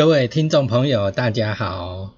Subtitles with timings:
[0.00, 2.14] 各位听众朋友，大家好，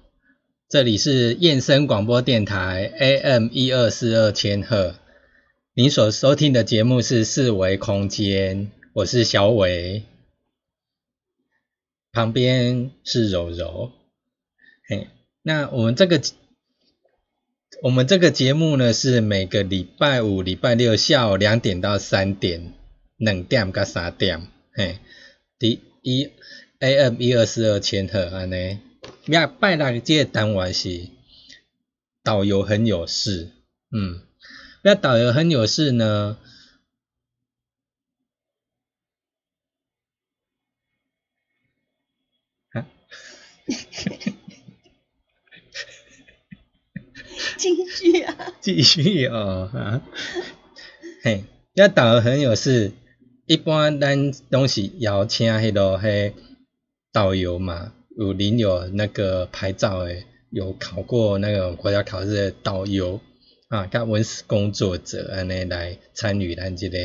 [0.69, 4.95] 这里是燕声广播电台 AM 一二四二千赫，
[5.73, 10.03] 您所收听的节目是四维空间，我是小伟，
[12.13, 13.91] 旁边是柔柔，
[14.87, 15.09] 嘿，
[15.41, 16.21] 那我们这个
[17.81, 22.75] 我们这个节目呢，是每个礼拜五、礼拜六下午两点到三点，
[23.17, 24.99] 两点到三点，嘿，
[25.59, 26.31] 第一。
[26.83, 28.77] AM 一二四二千赫安尼，
[29.27, 31.07] 呀，拜六这个单元是
[32.21, 33.51] 导游很有事，
[33.89, 34.19] 嗯，
[34.81, 36.37] 那导游很有事呢，
[42.73, 42.85] 啊，
[47.57, 50.01] 继续啊，继续哦，啊，
[51.23, 51.45] 嘿，
[51.75, 52.91] 那导游很有事，
[53.45, 56.33] 一般咱拢是邀请迄落迄。
[57.13, 63.21] 导游嘛，有领有那个牌照诶，有考过那个国家考试的导游
[63.69, 66.97] 啊，甲文史工作者安尼来参与咱即个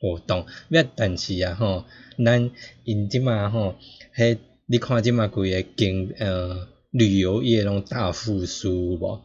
[0.00, 0.46] 活动。
[0.70, 1.84] 要但是啊吼，
[2.24, 2.50] 咱
[2.84, 3.76] 因即嘛吼，
[4.16, 9.20] 迄你看即嘛规个经呃旅游业拢大复苏无？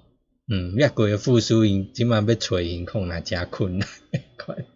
[0.51, 3.87] 嗯，要规个复苏因即嘛要找因可能诚困难。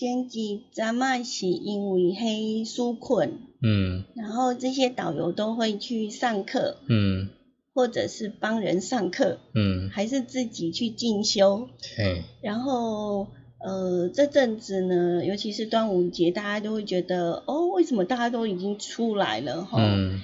[0.00, 7.28] 前几咱们是因为黑纾困，嗯，然后这些导游都会去上课，嗯，
[7.74, 11.68] 或者是帮人上课，嗯，还是自己去进修，
[11.98, 13.26] 嘿，然后
[13.58, 19.76] 呃这阵子呢，尤其是端午节，大家都会觉得哦，为什么大家都已经出来了哈？
[19.82, 20.22] 嗯，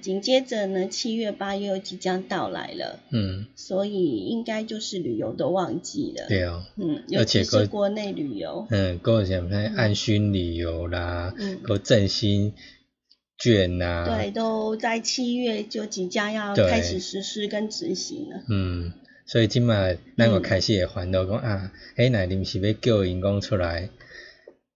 [0.00, 6.26] 紧接着呢，七月八月又即将到来了，嗯，所以应该就是旅游的旺季了。
[6.28, 12.52] 对哦，嗯，而且是国内旅游，嗯，个什么安心旅游啦，嗯，个振兴
[13.38, 18.42] 券呐，对，都在七月就即将要开始实施跟执行了。
[18.50, 18.92] 嗯，
[19.26, 23.88] 所以今嘛，那个开始会烦恼讲啊，哎，那临时要叫员工出来，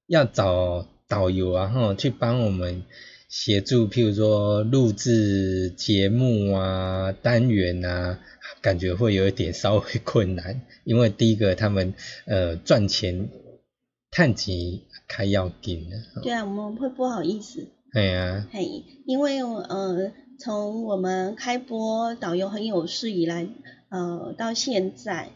[0.06, 2.84] 要找导游啊，吼，去帮我们。
[3.28, 8.18] 协助，譬如说录制节目啊、单元啊，
[8.62, 11.92] 感觉会有一点稍微困难， 因为第一个他们
[12.24, 13.28] 呃赚钱
[14.10, 16.22] 探级开要紧的。
[16.22, 17.68] 对啊，我们会不好意思。
[17.92, 18.48] 对啊。
[18.50, 23.46] 嘿，因为呃从我们开播导游很有事以来，
[23.90, 25.28] 呃到现在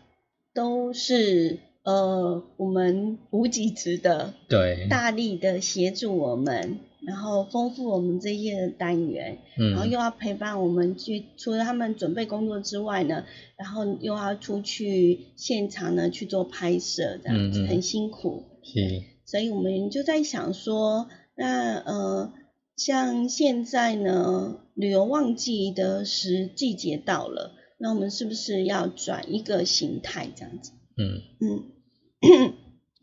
[0.55, 6.79] 都是呃我们无极值的，对，大力的协助我们。
[7.07, 9.39] 然后丰富我们这些单元，
[9.73, 13.25] 然后又要陪伴我们去，除了他们准备工作之外呢，
[13.57, 18.45] 然后又要出去现场呢去做拍摄，这样子很辛苦。
[18.63, 18.81] 是。
[19.25, 22.33] 所以我们就在想说，那呃
[22.77, 30.73] 像现在呢，旅游旺季的时季节到了，那我们是不是要转一个形态这样子？
[30.97, 32.53] 嗯嗯，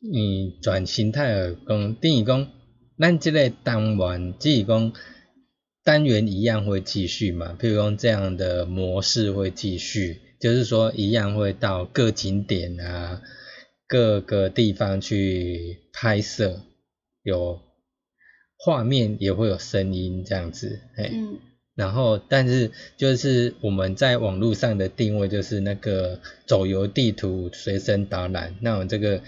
[0.01, 2.47] 你转形态而讲，等于讲，
[2.99, 4.93] 咱这个单元只是讲
[5.83, 7.57] 单元一样会继续嘛？
[7.59, 13.21] 譬如讲这样的模式会继续，就是说一样会到各景点啊，
[13.87, 16.61] 各个地方去拍摄，
[17.23, 17.61] 有。
[18.61, 21.13] 画面也会有声音这样子，哎，
[21.75, 29.23] 然后但是就是我们在网络上的定位就是那个走游地图随身导览，那我这个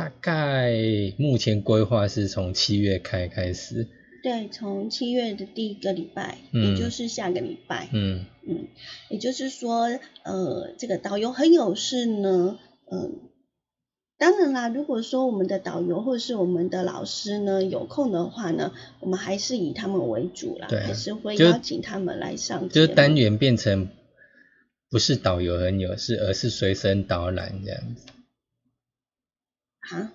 [0.00, 0.72] 大概
[1.18, 3.86] 目前规划是从七月开开始，
[4.22, 8.68] 对，从七月的第一个礼拜，也就是下个礼拜，嗯嗯，
[9.10, 9.90] 也就是说，
[10.22, 12.58] 呃，这个导游很有事呢，
[12.90, 13.12] 嗯。
[14.16, 22.70] 当然啦，如果说我们的导游或者是我们的老师呢有空的话呢，我们还是以他们为主啦，还是会邀请他们来上。
[22.70, 23.88] 就单元变成
[24.90, 28.06] 不是导游很有事，而是随身导览这样子。
[29.80, 30.12] 啊？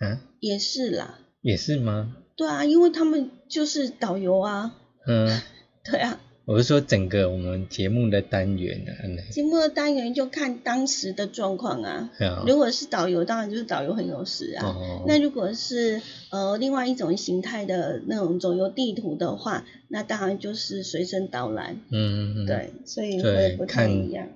[0.00, 0.20] 啊？
[0.40, 1.18] 也是啦。
[1.40, 2.16] 也是吗？
[2.36, 4.74] 对啊，因为他们就是导游啊。
[5.06, 5.40] 嗯。
[5.84, 6.20] 对啊。
[6.44, 8.90] 我是说整个我们节目的单元啊，
[9.30, 12.10] 节目的单元就看当时的状况啊。
[12.46, 14.76] 如果是导游，当然就是导游很有事啊。
[15.06, 21.76] 那如果是呃另外一种形态的那种走游地图的话，那当然就是随身导览。
[21.90, 22.46] 嗯嗯嗯。
[22.46, 24.28] 对，所以会不太一样。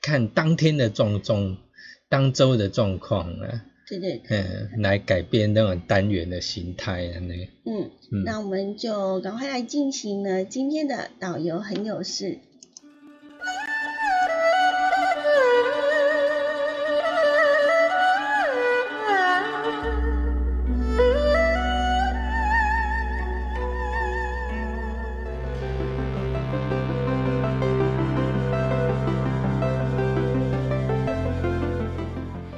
[0.00, 1.56] 看当天的状状，
[2.08, 3.64] 当周的状况啊。
[3.88, 7.34] 对对，嗯，来改变那种单元的形态啊，那
[7.64, 7.90] 嗯，
[8.24, 12.38] 那我们就赶快来进行呢今天的导游很有事。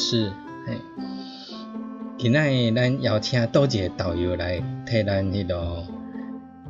[0.00, 0.32] 是，
[0.66, 0.78] 嘿，
[2.16, 2.40] 今仔
[2.74, 5.84] 咱邀请多一个导游来替咱迄个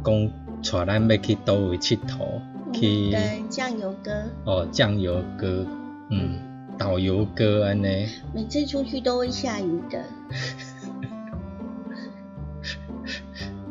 [0.05, 0.29] 讲，
[0.61, 2.41] 带咱要去倒位佚佗，
[2.73, 3.13] 去
[3.49, 4.11] 酱油哥。
[4.45, 5.65] 哦，酱油哥，
[6.11, 6.41] 嗯，
[6.77, 8.09] 导游哥安尼。
[8.35, 10.05] 每次出去都会下雨的。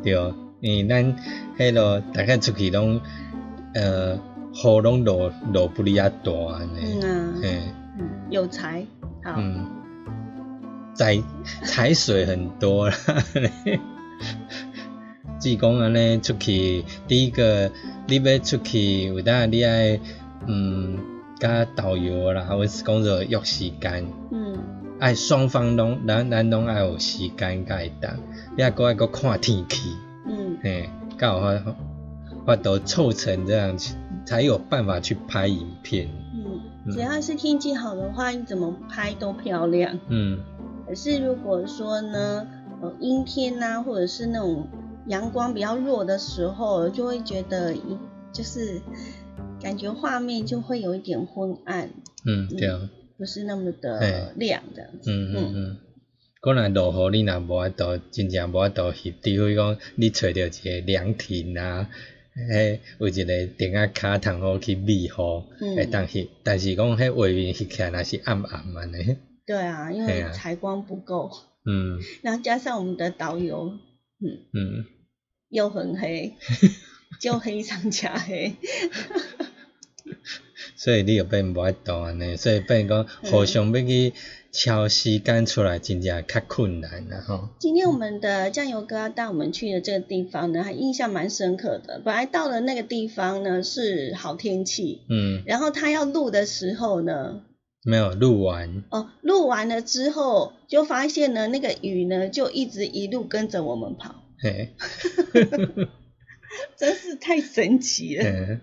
[0.02, 0.14] 对，
[0.60, 1.14] 因为咱
[1.58, 2.98] 迄个大概出去拢，
[3.74, 4.14] 呃，
[4.54, 6.98] 雨拢落落不哩啊大安尼。
[7.02, 7.34] 嗯啊。
[7.42, 8.86] 嗯，有才。
[9.24, 9.66] 嗯，
[10.94, 11.22] 采
[11.64, 12.94] 采水很多啦，
[15.40, 17.70] 只讲安尼出去，第一个
[18.06, 19.98] 你要出去，有当你爱
[20.46, 20.98] 嗯，
[21.38, 24.58] 加导游啦，或是讲做约时间，嗯，
[24.98, 28.12] 爱双方拢咱咱拢爱有时间甲会当，
[28.56, 29.96] 你还搁爱搁看天气，
[30.26, 31.74] 嗯，嘿，刚好法
[32.46, 33.76] 法度凑成这样，
[34.26, 36.08] 才有办法去拍影片。
[36.90, 39.98] 只要是天气好的话，你怎么拍都漂亮。
[40.08, 40.38] 嗯。
[40.86, 42.46] 可是如果说呢，
[42.82, 44.66] 呃，阴天呐，或者是那种
[45.06, 47.98] 阳光比较弱的时候，就会觉得一
[48.32, 48.80] 就是
[49.60, 51.90] 感觉画面就会有一点昏暗。
[52.24, 52.90] 嗯，对啊。
[53.18, 55.10] 不是那么的亮这样子。
[55.10, 55.76] 嗯嗯嗯。
[56.40, 61.90] 可能落雨你若无法度，真正无法度翕，除非讲你找到一个凉亭啊。
[62.48, 65.10] 嘿，有一个顶啊卡通好去避雨，
[65.76, 69.16] 会当翕，但是讲迄画面翕起来那是暗暗安尼。
[69.46, 71.30] 对啊，因为采光不够。
[71.64, 71.98] 嗯。
[72.22, 73.78] 然后加上我们的导游，
[74.20, 74.84] 嗯嗯，
[75.48, 76.34] 又很黑，
[77.20, 78.54] 就黑上加黑。
[80.76, 84.12] 所以你又变无爱度安尼，所以变讲互相要去。
[84.52, 87.50] 敲时间出来真正较困难了哈。
[87.60, 92.00] 今天我们的酱油哥带我们去的这个地方呢，还印象蛮深刻的。
[92.04, 97.42] 本来到了那个地方呢是好天气，嗯，然后他要录的时候呢，
[97.84, 98.82] 没有录完。
[98.90, 104.16] 哦，录完了之后就发现呢，那个雨呢就一直一路跟着我们跑。
[104.42, 104.74] 嘿，
[106.76, 108.24] 真是太神奇了。
[108.24, 108.58] 对，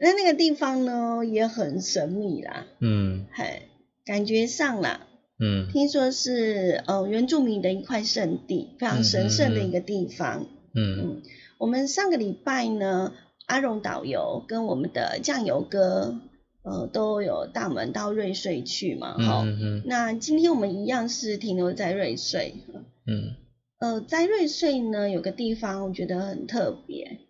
[0.00, 2.66] 那那个地方呢也很神秘啦。
[2.80, 3.68] 嗯，嘿，
[4.06, 5.00] 感觉上啦，
[5.38, 10.46] 嗯，听说是呃原住民的一块圣地，非常神圣的一个地方。
[10.72, 11.22] 嗯嗯，
[11.58, 13.12] 我们上个礼拜呢，
[13.44, 16.18] 阿荣导游跟我们的酱油哥。
[16.68, 19.44] 呃，都有大门到瑞穗去嘛，哈，
[19.84, 22.56] 那今天我们一样是停留在瑞穗，
[23.06, 23.36] 嗯，
[23.78, 27.20] 呃，在瑞穗呢有个地方我觉得很特别，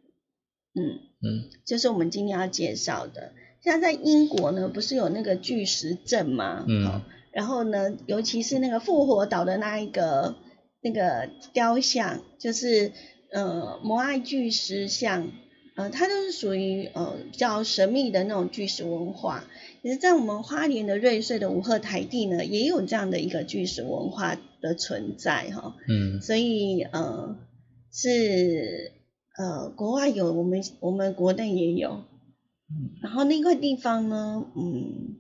[0.73, 6.65] 嗯嗯，就是我们今天要介绍的，像在英国呢，不是有那个巨石阵吗？
[6.69, 10.37] 嗯，然后呢，尤其是那个复活岛的那一个
[10.81, 12.93] 那个雕像，就是
[13.33, 15.29] 呃摩艾巨石像。
[15.75, 19.45] 呃，它都是属于呃比较神秘的那种巨石文化。
[19.83, 25.77] 其实，在我们花莲的瑞穗的五鹤台地呢，也有这样的一个巨石文化的存在哈。
[25.87, 26.23] 嗯。
[26.23, 27.37] 所以呃
[27.93, 28.93] 是
[29.37, 32.05] 呃国外有，我们我们国内也有。
[32.71, 32.91] 嗯。
[33.03, 35.17] 然后那块地方呢，嗯，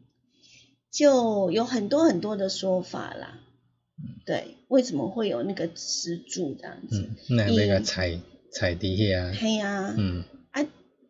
[0.90, 3.38] 就有很多很多的说法啦。
[4.26, 7.08] 对，为什么会有那个石柱这样子？
[7.30, 7.36] 嗯。
[7.36, 8.20] 那那个踩
[8.52, 9.32] 踩地下。
[9.32, 9.94] 黑呀。
[9.96, 10.24] 嗯。
[10.50, 10.66] 啊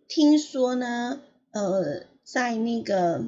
[0.08, 3.24] 听说呢，呃，在那个，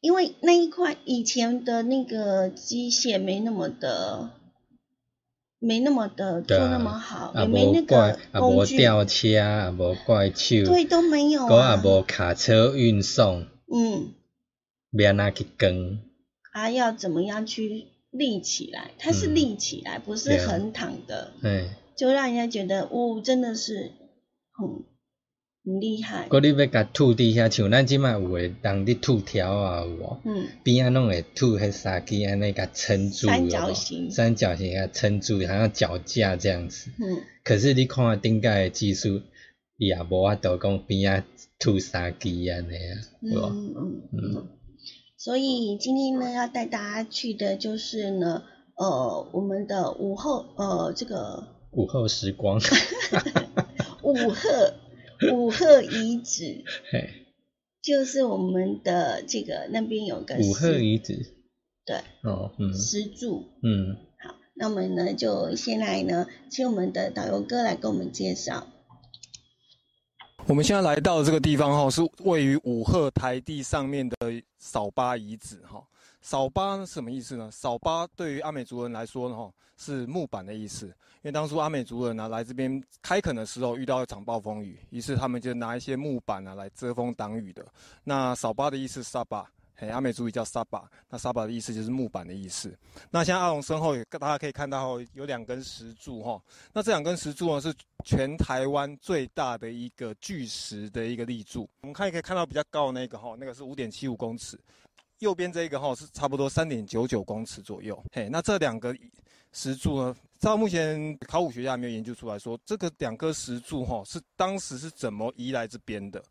[0.00, 4.30] 因为那一块以前的那个机械没那么的，
[5.58, 14.12] 没那么的做那么好，也没那个工具，吊车，也无怪手，对，都没有，啊，也无卡车运送，嗯，
[14.92, 16.00] 要拿去耕，
[16.52, 18.90] 啊，要怎么样去立起来？
[18.98, 23.92] 它是立起来，不是横躺的，对，就让人家觉得，哦，真的是
[24.52, 24.84] 很。
[25.66, 26.28] 很厉害。
[26.28, 30.20] 嗰你要甲土底下，像咱即卖有诶，人伫土条啊有无？
[30.24, 30.46] 嗯。
[30.62, 34.10] 边仔拢会土迄沙基安尼甲撑住，三角形。
[34.12, 36.92] 三角形甲撑住，好像脚架这样子。
[37.00, 37.20] 嗯。
[37.42, 39.20] 可是你看顶盖诶技术，
[39.76, 41.24] 伊也无法度讲边仔
[41.58, 43.40] 土沙基安尼啊，是无？
[43.46, 44.48] 嗯嗯嗯。
[45.18, 48.44] 所以今天呢，要带大家去的就是呢，
[48.76, 52.60] 呃，我们的午后，呃，这个午后时光。
[54.04, 54.50] 午后。
[55.32, 56.64] 五鹤遗址，
[57.82, 61.36] 就是我们的这个那边有个五鹤遗址，
[61.84, 68.66] 对，哦，嗯，石柱，嗯，好，那我们呢就先来呢，请我们的导游哥来跟我们介绍。
[70.46, 74.16] 我们现在来到这个地方哈，是位于五鹤台地上面的
[74.58, 75.82] 扫巴遗址哈。
[76.26, 77.48] 扫巴什么意思呢？
[77.52, 80.86] 扫巴对于阿美族人来说呢，是木板的意思。
[80.86, 87.64] 因为当初阿美族人呢来这边开垦的时候遇到一场暴风雨，于是他们就拿一些木板啊来遮风挡雨的。
[88.02, 92.76] 那扫巴的意思沙巴，嘿，阿美族语叫沙巴，那沙巴的意思就是木板的意思。
[93.08, 96.42] 那像阿龙身后，大家可以看到有两根石柱哈。
[96.72, 97.72] 那这两根石柱呢是
[98.04, 101.70] 全台湾最大的一个巨石的一个立柱。
[101.82, 104.58] 我们看也可以看到比较高的那个哈，那个是五点七五公尺。
[105.18, 108.02] 右边这一个哈是差不多三点九九公尺左右。
[108.12, 108.94] 嘿，那这两个
[109.52, 110.14] 石柱呢？
[110.38, 116.22] 到目前考古学家还没有研究出来说，这个两颗石柱哈是当时是怎么移来这边的。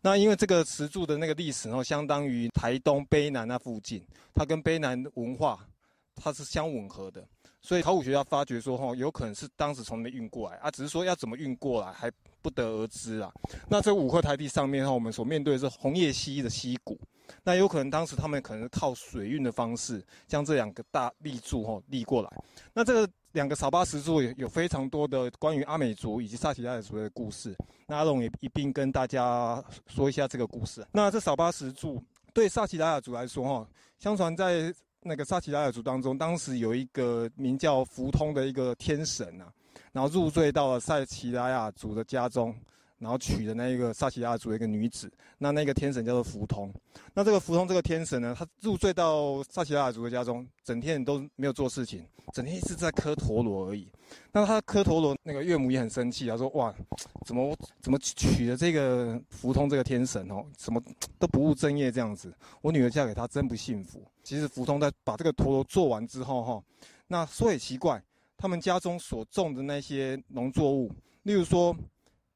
[0.00, 4.02] 那因为这个石柱的那个历史呢，相当于台东卑南那附近，
[4.34, 5.58] 它跟卑南文化
[6.16, 7.22] 它是相吻合的，
[7.60, 13.30] 所以考古学家发觉说哈，有可能是当时从那边运过来啊，只是说要怎么运过来还不得而知啊。
[13.68, 16.98] 那这五块台地上面哈，我们所面对的是红叶溪的溪谷，
[17.42, 22.30] 那有可能当时他们可能靠水运的方式将这两个大立柱哈立过来，
[22.72, 23.08] 那这个。
[23.32, 27.56] 两个扫巴石柱有有非常多的关于阿美族以及萨奇拉雅族的故事，
[27.86, 30.84] 那阿龙也一并跟大家说一下这个故事。
[30.90, 32.02] 那这扫巴石柱
[32.34, 33.68] 对萨奇拉雅族来说，哈，
[34.00, 39.46] 相传在那个萨奇拉雅族当中，当时有一个名叫福通的一个天神啊，
[39.92, 42.52] 然后入赘到了萨奇拉雅族的家中。
[43.00, 46.70] 然后娶的那一个萨奇亚族的一个女子，那那个天神叫做福通。
[47.14, 53.90] 那这个福通这个天神呢，他入赘到萨奇亚族的家中，整天都没有做事情，整天一直在磕陀螺而已。
[54.30, 56.74] 那他磕陀螺，那个岳母也很生气，他说：哇，
[57.24, 60.78] 怎么怎么娶了这个福通这个天神哦，什么
[61.18, 62.30] 都不务正业这样子，
[62.60, 64.06] 我女儿嫁给他真不幸福。
[64.22, 66.62] 其实福通在把这个陀螺做完之后哈，
[67.06, 68.02] 那说也奇怪，
[68.36, 70.92] 他们家中所种的那些农作物，
[71.22, 71.74] 例如说。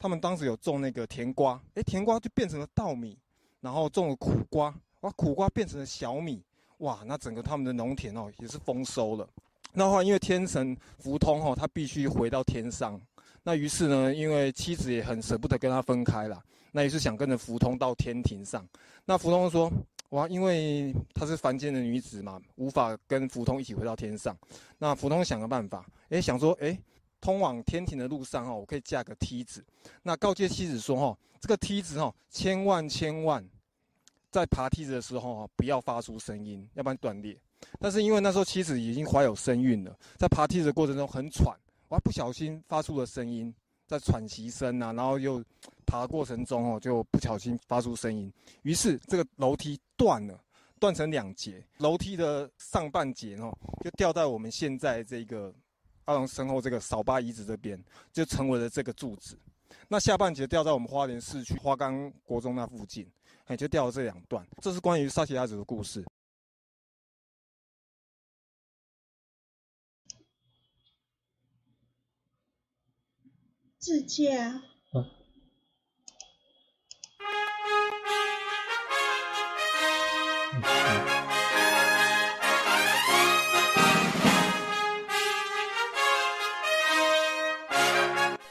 [0.04, 3.16] 他们当时有种那个甜瓜，哎，甜瓜就变成了稻米，
[3.62, 4.66] 然后种了苦瓜，
[5.00, 6.42] 哇，苦瓜变成了小米，
[6.80, 9.26] 哇，那整个他们的农田哦也是丰收了。
[9.72, 13.00] 那话因为天神福通哦，他必须回到天上，
[13.42, 16.38] 那于是呢，因为妻子也很舍不得跟他分开了，
[16.70, 18.62] 那也是想跟着福通到天庭上。
[19.06, 19.72] 那福通说，
[20.10, 24.36] 哇，因为她是凡间的女子嘛，无法跟福通一起回到天上。
[24.76, 26.78] 那福通想个办法，哎，想说，哎。
[27.24, 29.64] 通往天庭的路上哈，我可以架个梯子。
[30.02, 33.42] 那告诫妻子说哈，这个梯子哈，千万千万
[34.30, 37.34] 在爬梯子的时候哈，不要发出声音，要不然断裂。
[37.80, 43.54] 但是因为那时候妻子已经怀有身孕了，在爬梯子的过程中很喘，我还不小心发出了声音，
[43.86, 45.42] 在喘息声啊，然后又
[45.86, 48.30] 爬过程中哦，就不小心发出声音，
[48.64, 50.38] 于是这个楼梯断了。
[50.80, 55.54] 断成两节，楼梯的上半截哦，就掉在我们现在这个
[56.04, 57.82] 阿龙身后这个扫把遗址这边，
[58.12, 59.38] 就成为了这个柱子。
[59.88, 63.10] 那下半截掉在我们花莲市区花岗国中那附近，
[63.46, 64.46] 哎，就掉了这两段。
[64.60, 66.04] 这是关于沙奇亚子的故事。
[73.78, 74.62] 自驾。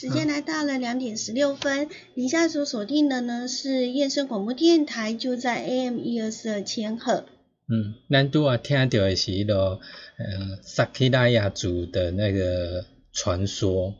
[0.00, 7.24] 时间来到了两点十六分，以下所锁定的呢是燕声广播电台，就在 AM 一二四二千赫。
[7.66, 9.80] 嗯，咱拄啊听到的是迄个
[10.16, 13.92] 呃萨克拉雅族的那个传说。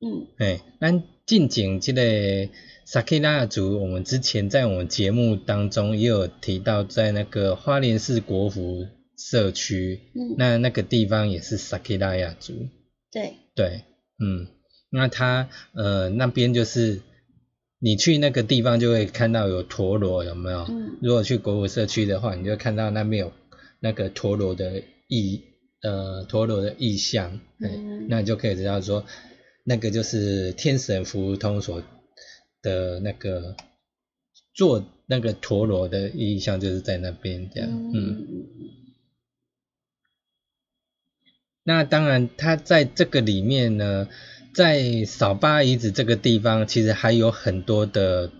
[0.00, 2.50] 嗯，哎，咱近景这个
[2.84, 12.54] 萨克拉雅族，我们之前在我们节目当中也有提到，在那个花莲市国服社区，嗯，那那个地方也是萨克拉雅族。
[13.12, 13.34] 对。
[13.54, 13.82] 对，
[14.18, 14.48] 嗯。
[14.94, 17.02] 那它呃那边就是
[17.80, 20.64] 你去那个地方就会看到有陀螺有没有？
[20.68, 20.98] 嗯。
[21.02, 23.32] 如果去国五社区的话，你就看到那边有
[23.80, 25.42] 那个陀螺的意
[25.82, 28.06] 呃陀螺的意象，嗯。
[28.08, 29.04] 那你就可以知道说
[29.64, 31.82] 那个就是天神福通所
[32.62, 33.56] 的那个
[34.54, 38.26] 做那个陀螺的意象就是在那边这样，嗯。
[41.64, 44.08] 那当然，它在这个里面呢。
[44.54, 48.30] 在扫巴遗址这个地方，其实还有很多的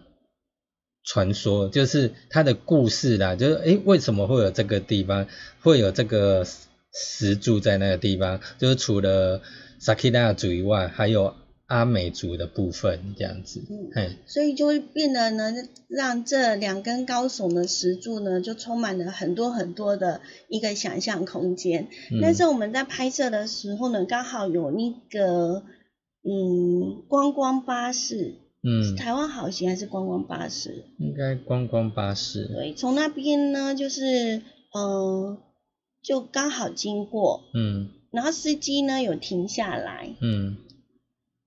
[1.02, 3.34] 传说，就是它的故事啦。
[3.34, 5.26] 就是诶，为什么会有这个地方，
[5.60, 6.46] 会有这个
[6.92, 8.40] 石柱在那个地方？
[8.58, 9.42] 就是除了
[9.80, 11.34] 萨克拉族以外，还有
[11.66, 13.60] 阿美族的部分这样子。
[13.96, 15.52] 嗯，所以就会变得呢，
[15.88, 21.88] 让这两根高耸的石柱呢，就充满了很多很多的一个想象空间。
[22.22, 25.64] 但是我们在拍摄的时候呢，刚好有那个。
[26.26, 30.86] 嗯，观光巴士，嗯，台湾好行还是观光巴士？
[30.98, 32.46] 应该观光巴士。
[32.48, 34.42] 对，从那边呢，就是
[34.74, 35.38] 嗯，
[36.02, 40.56] 就刚好经过，嗯，然后司机呢有停下来，嗯，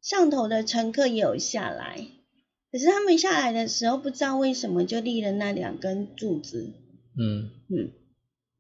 [0.01, 2.07] 上头的乘客也有下来，
[2.71, 6.71] 可是他们下来的时候，不知道为什么就立了那两根柱子，
[7.17, 7.49] 嗯。
[7.69, 7.91] 嗯。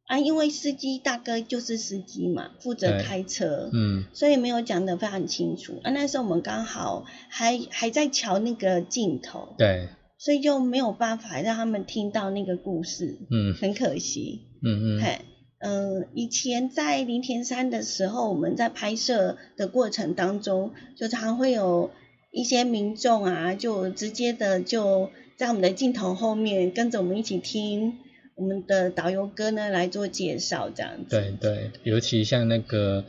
[0.07, 5.81] 啊，因为司机大哥就是司机嘛，负责开车，嗯，所以没有讲得非常清楚。
[5.83, 15.19] 啊，那时候我们刚好还还在瞧那个镜头，对，所以就没有办法让他们听到那个故事，嗯，很可惜，嗯嗯，嘿，
[15.59, 21.91] 嗯，以前在林田山的时候，我们在拍摄的过程当中，就常会有
[22.31, 27.97] 一些民众啊，就直接的就在我们的镜头后面跟着我们一起听。
[28.37, 31.09] 我们的导游哥呢来做介绍，这样子。
[31.09, 33.03] 对对，尤其像那个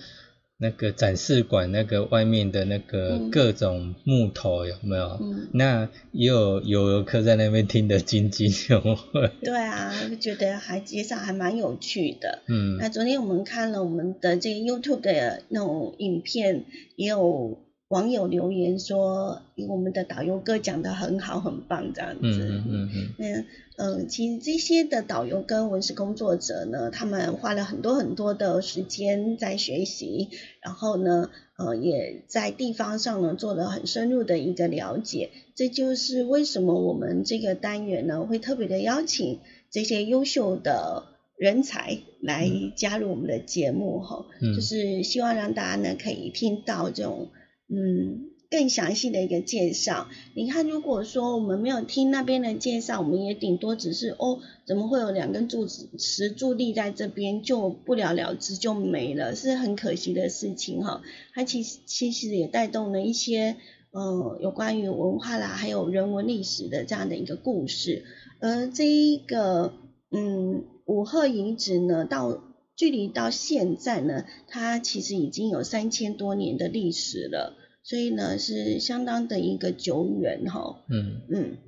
[0.57, 5.19] 那个展示馆那个外面的那个各种木头有没有？
[5.21, 5.49] 嗯。
[5.53, 9.31] 那也有有游客在那边听得津津有味。
[9.43, 12.41] 对啊，觉得还介绍还蛮有趣的。
[12.49, 12.79] 嗯。
[12.79, 16.65] 那昨天我们看了我们的这个 YouTube 的那种影片，
[16.97, 22.21] 也有网友留言说，我们的导游哥讲的很好，很棒，这样子。
[22.23, 23.15] 嗯嗯嗯。
[23.17, 23.45] 嗯。
[23.79, 30.29] 嗯，其实这些的导游跟文史工作者呢，他们花了很多很多的时间在学习，
[30.61, 35.31] 然后呢，呃，也在地方上呢做了很深入的一个了解。
[35.55, 39.39] 这就是为什么我们这个单元呢会特别的邀请
[39.71, 41.05] 这些优秀的
[41.37, 47.29] 人才来加入我们的节目哈，就是希望让大家呢可以听到这种
[47.69, 50.09] 嗯更详细的一个介绍。
[50.35, 61.03] 你看，如果说我们没有听那边的介绍，我们也顶多只是哦，怎么会有两根柱子石柱立在这边，就不了了之就没了，是很可惜的事情哈。
[61.35, 63.57] 它其实其实也带动了一些
[63.91, 68.05] 呃有关于文化啦，还有人文历史的这样的一个故事。
[68.41, 69.75] 而这一个
[70.11, 72.43] 嗯五鹤遗址呢，到
[72.79, 77.59] 距离到现在呢，它其实已经有三千多年的历史了。
[77.83, 81.23] 所以呢，是相当的一个久远哈，嗯。
[81.31, 81.59] 嗯，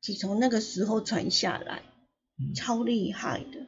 [0.00, 1.82] 是从那个时候传下来，
[2.54, 3.66] 超厉害的，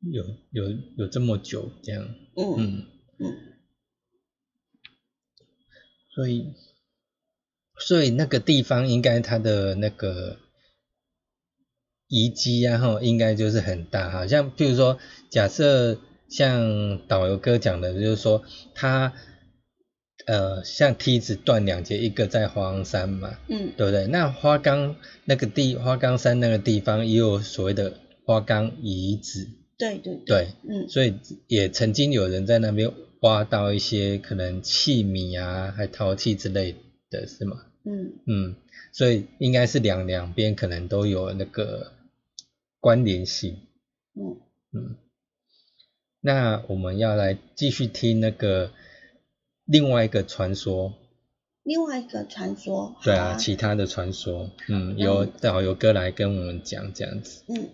[0.00, 2.86] 有有有这么久这样，嗯嗯
[3.18, 3.36] 嗯，
[6.14, 6.54] 所以
[7.78, 10.38] 所以那个地方应该它的那个
[12.12, 14.98] 遗迹啊哈，应该就是很大好，像譬如说，
[15.30, 15.98] 假设
[16.28, 18.42] 像导游哥讲的，就是说
[18.74, 19.14] 他。
[20.24, 24.06] 呃，像梯子断两截，一个在花岗山嘛，嗯，对不对？
[24.06, 24.94] 那花岗
[25.24, 27.94] 那个地，花岗山那个地方也有所谓的
[28.24, 31.14] 花岗遗址，对对对，嗯，所以
[31.48, 36.76] 也曾经有人在那边挖到一些可能器皿啊，还陶器之类
[37.10, 37.56] 的是吗？
[37.84, 38.54] 嗯嗯，
[38.92, 41.90] 所以应该是两两边可能都有那个
[42.82, 43.68] 关联性，
[44.14, 44.40] 嗯
[44.72, 44.96] 嗯，
[46.20, 48.72] 那我们要来继续听那个。
[49.64, 50.92] 另外一个传说，
[51.62, 57.44] 另外一个传说，对啊，其他的传说，嗯，由导游哥来跟我们讲这样子。
[57.46, 57.70] 嗯，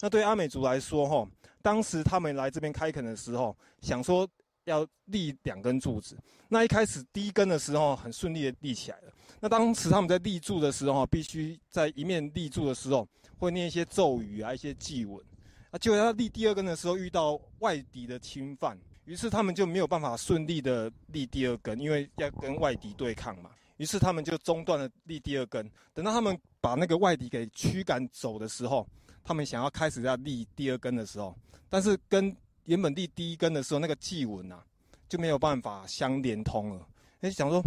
[0.00, 1.26] 那对阿美族来说，哈，
[1.62, 4.28] 当时他们来这边开垦的时候，想说
[4.66, 6.14] 要立两根柱子。
[6.50, 9.12] 那一开始第一根的时候，很顺利的立起来了。
[9.40, 13.06] 那当时他们在立柱的时候，必须在一面立柱的时候，
[13.38, 15.22] 会念一些咒语啊，一些祭文。
[15.70, 18.78] 啊，结果他立第二根的时候，遇到外敌的侵犯。
[19.04, 23.50] 于是他们就没有办法顺利的立第二根，因为要跟外敌对抗嘛。
[23.76, 25.70] 于是他们就中断了立第二根。
[25.94, 28.88] 等到他们把那个外敌给驱赶走的时候，
[29.22, 31.36] 他们想要开始要立第二根的时候，
[31.68, 34.64] 但是跟原本立第一根的时候那个祭文啊，
[35.08, 36.88] 就没有办法相连通了。
[37.20, 37.62] 哎，想说，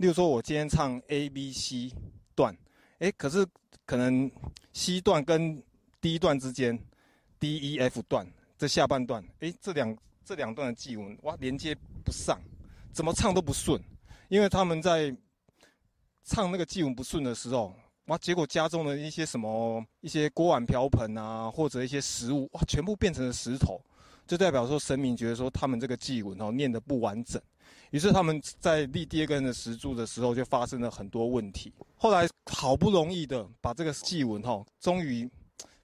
[0.00, 1.92] 例如说我今天唱 A B C
[2.34, 2.56] 段，
[3.00, 3.46] 哎，可是
[3.84, 4.30] 可能
[4.72, 5.62] C 段跟
[6.00, 6.82] D 段之间
[7.38, 9.96] ，D E F 段这下半段，哎，这两。
[10.22, 12.40] 这两段的祭文哇连接不上，
[12.92, 13.82] 怎么唱都不顺，
[14.28, 15.12] 因为他们在
[16.22, 23.82] 唱那个祭文不顺的时候，哇，结果家中的一些什么一些锅碗瓢盆啊，或者一些食物哇，全部变成了石头，
[24.30, 27.42] 就代表说神明觉得说他们这个祭文哦念的不完整，
[27.90, 31.72] 于是他们在立第二根的石柱的时候就发生了很多问题。
[31.96, 35.28] 后来好不容易的把这个祭文哈，终于。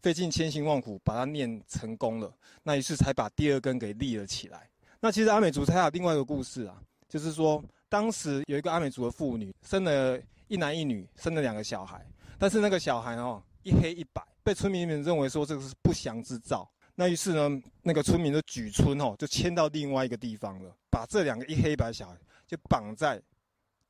[0.02, 2.32] 费尽千辛万苦把它念成功了，
[2.62, 4.70] 那于是才把第二根给立了起来。
[5.00, 12.06] 那其实阿美族还有另外一个故事啊，就是说当时有一个阿美族的妇女生了一男一女，生了两个小孩，
[12.38, 16.70] 但是那个小孩哦一黑一白，被村民们认为说这个是不祥之兆。
[16.96, 22.16] 那于是呢，那个村民的举村哦就迁到另外一个地方了，把这两个一黑一白小孩
[22.48, 23.22] 就绑在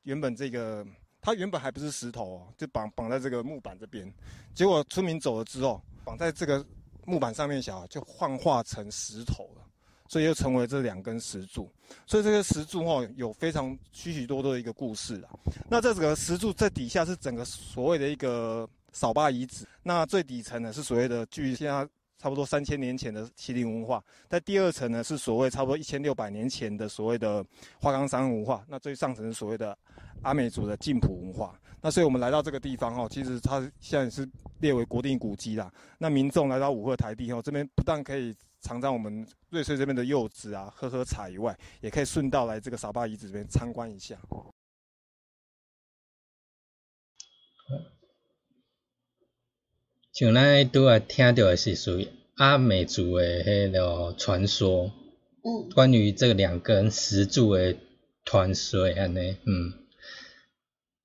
[0.03, 0.85] 原本这个，
[1.19, 4.13] 他原本还不是石头哦，就绑绑在这个木板这边。
[4.53, 5.81] 结果村民走了之后。
[6.07, 6.65] 绑在这个
[7.05, 9.61] 木板上面，小孩就幻化成石头了，
[10.07, 11.69] 所以又成为这两根石柱。
[12.05, 15.29] 所以这个石柱哦，有非常许许多多的一个故事啦。
[15.69, 21.85] 那这个石柱在底下是整个所谓的一个扫把遗址，那最底层呢是所谓的距现在
[22.17, 27.45] 差不多三千年前的麒麟文化，在第二层呢是所谓差不多一千六百年前的所谓的
[27.79, 29.77] 花岗山文化，那最上层是所谓的
[30.23, 31.59] 阿美族的晋普文化。
[31.79, 34.27] 那所以我们来到这个地方哦，其实它现在是
[34.59, 35.71] 列为国定古迹啦。
[35.99, 44.17] 那民众来到五鹤台地哦，这边不但可以尝尝我们瑞穗这边的柚子啊，喝喝茶以外，也可以顺道来这个扫巴遗址这边参观一下。
[50.17, 54.91] 像咱拄啊听到的是属于阿美族的迄个传说，
[55.43, 57.75] 嗯，关于这两根石柱的
[58.25, 59.73] 传说安尼，嗯。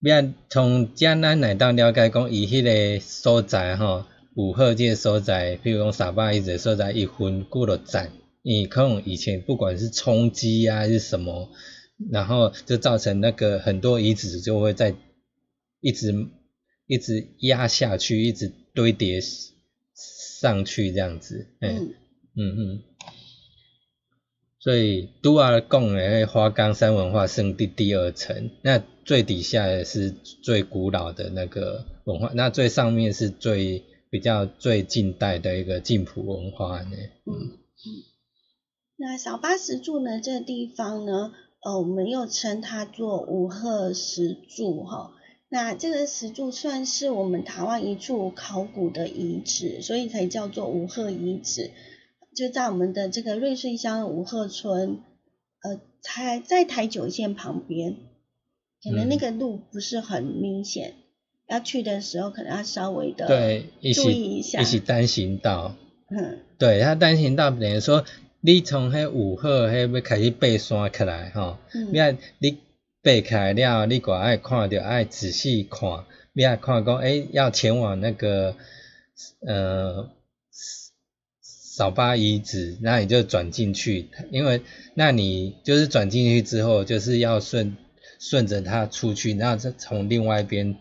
[0.00, 11.50] 要从江南来到了解讲，伊迄个所在吼，五鹤这个所在，比如讲沙巴遗址所在，一分过了站，你可能以前不管是冲击啊，还是什么，
[12.10, 14.94] 然后就造成那个很多遗址就会在
[15.82, 16.28] 一直
[16.86, 21.94] 一直压下去，一直堆叠上去这样子，嗯
[22.34, 22.82] 嗯嗯。
[24.58, 36.96] 所以都阿贡诶，花岗山文化圣地第二层，那最底下是最古老的那个文化，那最上面是最比较最近代的一个晋普文化呢。
[37.26, 37.58] 嗯嗯。
[38.96, 40.20] 那小八石柱呢？
[40.20, 41.32] 这个地方呢，
[41.62, 45.12] 呃，我们又称它做五鹤石柱哈。
[45.52, 51.70] 那这个石柱算是我们台湾一处考古的遗址，所以才叫做五鹤遗址。
[52.34, 55.00] 就在我们的这个瑞穗乡五鹤村，
[55.62, 57.96] 呃，才在台九线旁边，
[58.82, 60.94] 可能那个路不是很明显，
[61.46, 65.76] 要去的时候可能要稍微的对注意一下，一起单行道。
[66.08, 68.06] 嗯，对，它单行道等于说，
[68.40, 71.58] 你从迄五鹤迄要开始爬山起来吼，
[71.92, 72.56] 你看你。
[73.02, 78.54] 背开了，你个爱看着爱仔细看，你爱看讲，诶，要前往那个
[79.46, 80.10] 呃
[81.40, 84.62] 扫把遗址，那你就转进去，因为
[84.94, 87.76] 那你就是转进去之后，就是要顺
[88.20, 90.76] 顺着它出去，然后再从另外一边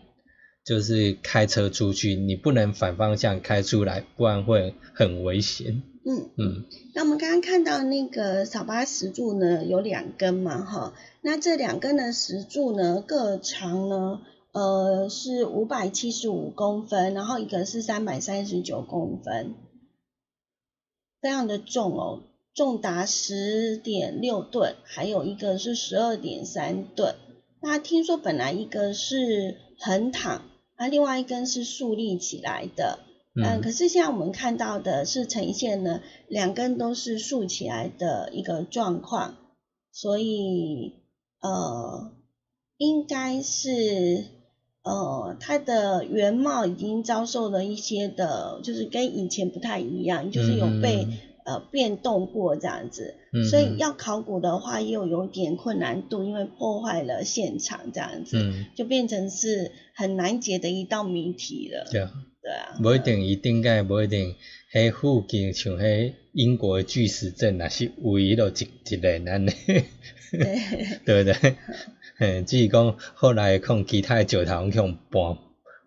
[0.64, 5.82] 就是开车出去，你不能反方向开出来，不然会很危险。
[6.06, 6.30] 嗯。
[6.36, 10.92] 嗯，那我们刚刚看到那个扫把石柱呢，有两根嘛，哈。
[11.22, 14.20] 那这两根的石柱呢，各长呢，
[14.52, 19.54] 呃，是五百七十五公分，然后一个是三百三十九公分，
[21.22, 22.20] 非常的重哦，
[22.52, 27.14] 重达十点六吨，还有一个是十二点三吨。
[27.62, 30.42] 那听说本来一个是横躺，
[30.76, 32.98] 那另外一根是竖立起来的，
[33.34, 39.36] 嗯，可是现在我们看到的是呈现呢，两根都是竖起来的一个状况，
[39.90, 40.94] 所以。
[41.44, 42.12] 呃，
[42.76, 44.26] 应该是
[44.84, 51.08] 呃，它的原貌已经遭受了一些的，就是跟以前不太一样，就是有被
[51.44, 53.16] 呃变动过这样子，
[53.50, 58.38] 所以要考古的话又有点困难度，因为破坏了现场这样子，
[58.76, 61.88] 就变成是很难解的一道谜题了。
[61.90, 64.34] 对啊，对啊，不一定一定个不一定，
[64.72, 69.50] 迄附近像迄英国的巨石阵，也是唯一的一一个安尼。
[71.04, 71.56] 对不对？
[72.16, 75.38] 嘿，只是讲后来控其他石头用搬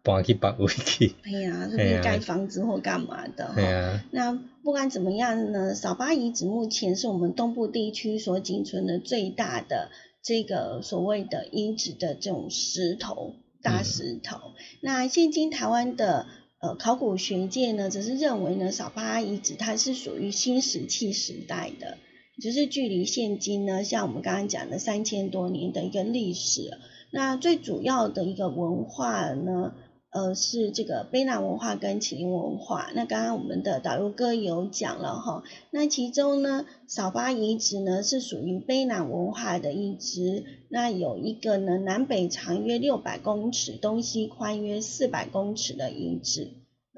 [0.04, 1.16] 搬去别位去。
[1.24, 4.04] 哎呀，就是盖房子或干嘛的哈。
[4.12, 4.32] 那
[4.64, 9.90] 不管怎么样呢，扫巴遗址目前是我们东部地区所仅存的最大的
[10.22, 14.54] 这个所谓的遗址的这种石头大石头。
[14.80, 16.28] 那现今台湾的
[16.66, 22.00] 呃考古学界呢，则是认为呢，扫巴遗址它是属于新石器时代的。
[22.42, 26.80] 就是距离现今呢，像我们刚刚讲的三千多年的一个历史，
[27.12, 29.76] 那最主要的一个文化呢，
[30.16, 32.90] 呃，是这个卑南文化跟麒麟文化。
[32.96, 46.52] 那刚刚我们的导游哥有讲了哈，那其中呢，扫巴遗址呢是属于卑南文化的一址，那有一个呢南北长约六百公尺，东西宽约四百公尺的遗址，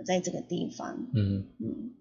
[0.06, 1.08] 在这个地方。
[1.16, 1.96] 嗯嗯，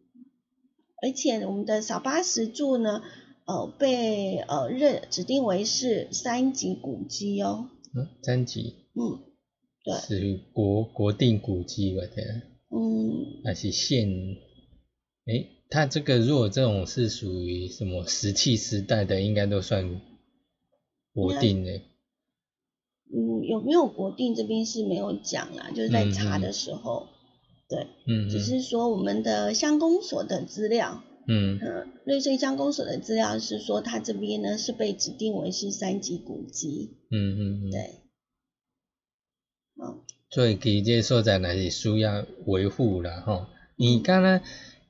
[1.00, 3.02] 而且我们的扫巴石柱呢。
[3.46, 7.68] 呃，被呃认指定为是三级古迹哦。
[7.94, 8.74] 嗯，三级。
[8.92, 9.22] 嗯，
[9.86, 9.94] 对。
[9.94, 12.02] 是国国定古迹吧？
[12.14, 12.24] 对。
[12.76, 13.40] 嗯。
[13.44, 14.08] 还是县？
[15.26, 20.00] 哎，它这个如果这种是属于什么石器时代的，应该都算
[21.14, 21.80] 国定的。
[23.14, 27.06] 嗯，有没有国定这边是没有讲啦，就是在查的时候，
[27.68, 31.04] 对，嗯，只是说我们的乡公所的资料。
[31.28, 36.98] 嗯嗯，瑞穗乡公所的资料是说，它这边呢是被指定为是三级古迹。
[37.10, 37.90] 嗯嗯嗯，对。
[39.76, 43.48] 好，所以其这所在呢是需要维护了哈。
[43.76, 44.40] 你刚刚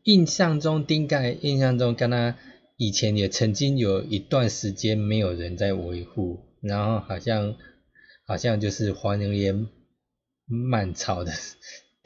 [0.05, 2.35] 印象中，应该印象中，刚刚
[2.77, 7.57] 以前也曾经有一段时间没有人在维护，然后好像
[8.27, 9.67] 好像就是黄牛岩
[10.47, 11.33] 满潮的。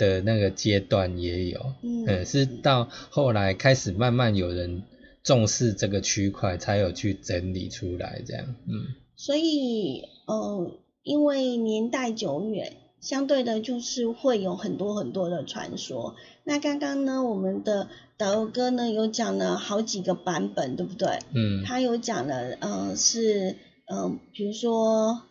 [0.01, 4.85] 的那个阶段也有，嗯，是到后来开始慢慢有人
[5.23, 8.95] 重视这个区块，才有去整理出来这样，嗯。
[9.14, 16.14] 所以，呃，因为年代久远，相对的就是会有很多很多的传说。
[16.44, 21.18] 那刚刚呢，我们的导游哥呢有讲了好几个版本，对不对？
[21.35, 21.64] 嗯。
[21.64, 25.23] 他有讲了，呃，是，呃，比如说。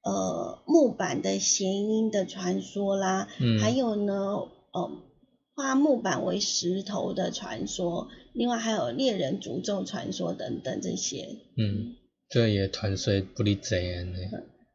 [0.00, 4.14] 呃，木板的谐音的传说啦，嗯，还有呢，
[4.72, 4.90] 呃，
[5.54, 11.96] 花木板为石头的传说，另外还有猎人诅咒传说等等这些，嗯，
[12.30, 14.18] 这也传说不离这样的。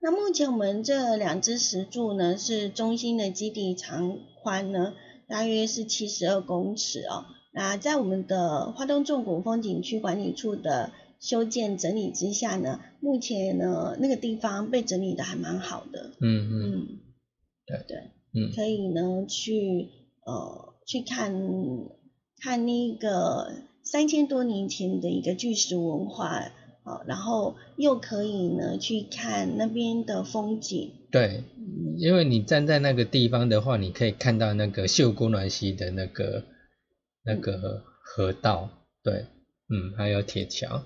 [0.04, 4.94] 那目前我们这两只石柱呢，是中心的基地长宽呢，
[5.28, 7.26] 大约是七十二公尺哦。
[7.54, 10.92] 那在我们的花东纵谷风景区管理处的。
[11.20, 16.12] 修建整理之下呢，目前呢那个地方被整理的还蛮好的。
[16.20, 16.88] 嗯嗯，
[17.66, 17.98] 对对，
[18.34, 19.88] 嗯，可以呢去
[20.26, 21.34] 呃去看
[22.42, 26.52] 看那个三千多年前的一个巨石文化
[26.84, 30.92] 哦，然后又可以呢去看那边的风景。
[31.12, 31.44] 对，
[31.98, 36.44] 因为你站在那个地方的话，你可以看到那个秀姑峦溪的那个
[37.24, 38.70] 那个河道，
[39.04, 39.26] 对，
[39.70, 40.84] 嗯，还有铁桥。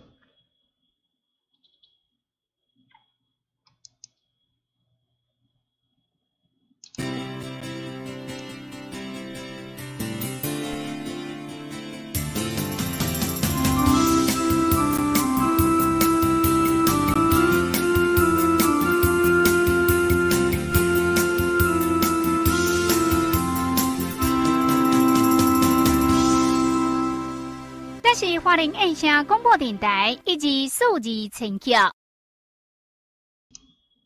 [28.42, 31.94] 花莲印象广播电台以及数字陈桥。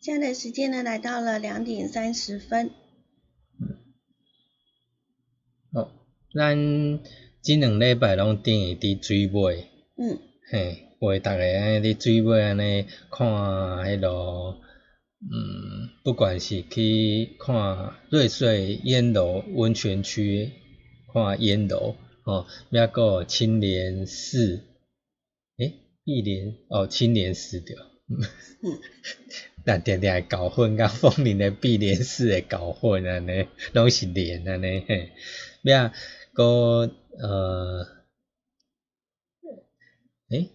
[0.01, 2.71] 现在的时间呢，来到了两点三十分。
[3.61, 3.77] 嗯，
[5.71, 5.91] 哦，
[6.33, 6.57] 咱
[7.41, 9.69] 这两礼拜拢等于伫水尾。
[9.95, 10.19] 嗯。
[10.51, 14.59] 嘿，为逐个安尼伫水尾安尼看迄落，
[15.21, 20.51] 嗯，不管是去看瑞穗烟楼温泉区，
[21.13, 21.95] 看烟楼。
[22.23, 24.63] 哦，咩个青莲寺？
[25.57, 27.75] 诶，碧莲哦，青莲寺对。
[28.07, 28.19] 嗯，
[29.65, 35.11] 但定定会搞混，甲凤林的碧莲寺会搞混安尼，拢是莲安尼嘿。
[35.61, 35.91] 咩
[36.33, 37.85] 个呃，
[40.29, 40.49] 诶，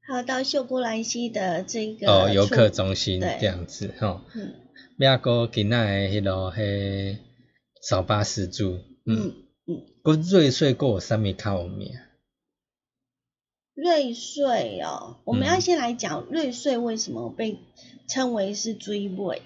[0.00, 4.20] 还有到秀姑兰溪的这个哦游客中心这样子吼。
[4.34, 4.54] 嗯。
[4.96, 5.76] 咩个今仔
[6.08, 7.16] 迄落迄
[7.82, 8.78] 扫巴士住？
[9.06, 9.16] 嗯。
[9.16, 9.43] 嗯，
[10.04, 11.94] 个瑞穗过有啥物较有名。
[13.72, 17.58] 瑞穗哦，我们要先来讲瑞穗为什么被
[18.06, 19.40] 称为是追尾。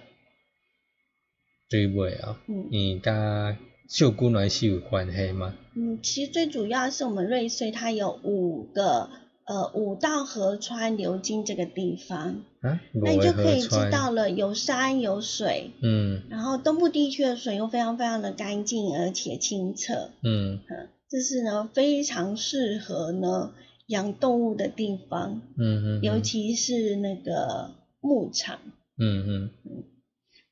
[1.68, 3.57] 追尾啊，嗯，你跟
[3.88, 5.55] 秀姑娘是有关系吗？
[5.77, 9.09] 嗯，其实最主要是我们瑞穗它有五个。
[9.49, 20.61] 呃，五道河川流经这个地方，那你就可以知道了，有山有水，嗯，然后东部地区的水又非常非常的干净而且清澈，嗯，
[21.09, 23.55] 这是呢非常适合呢
[23.87, 27.71] 养动物的地方，嗯嗯，尤其是那个
[28.03, 28.59] 牧场，
[28.99, 29.85] 嗯嗯嗯，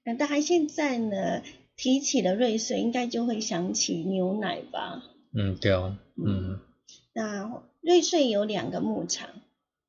[0.07, 1.43] 那大家现在呢
[1.77, 5.03] 提起了瑞穗，应该就会想起牛奶吧？
[5.35, 6.61] 嗯，对哦，嗯，
[7.13, 7.63] 那。
[7.87, 9.29] 瑞穗有两个牧场，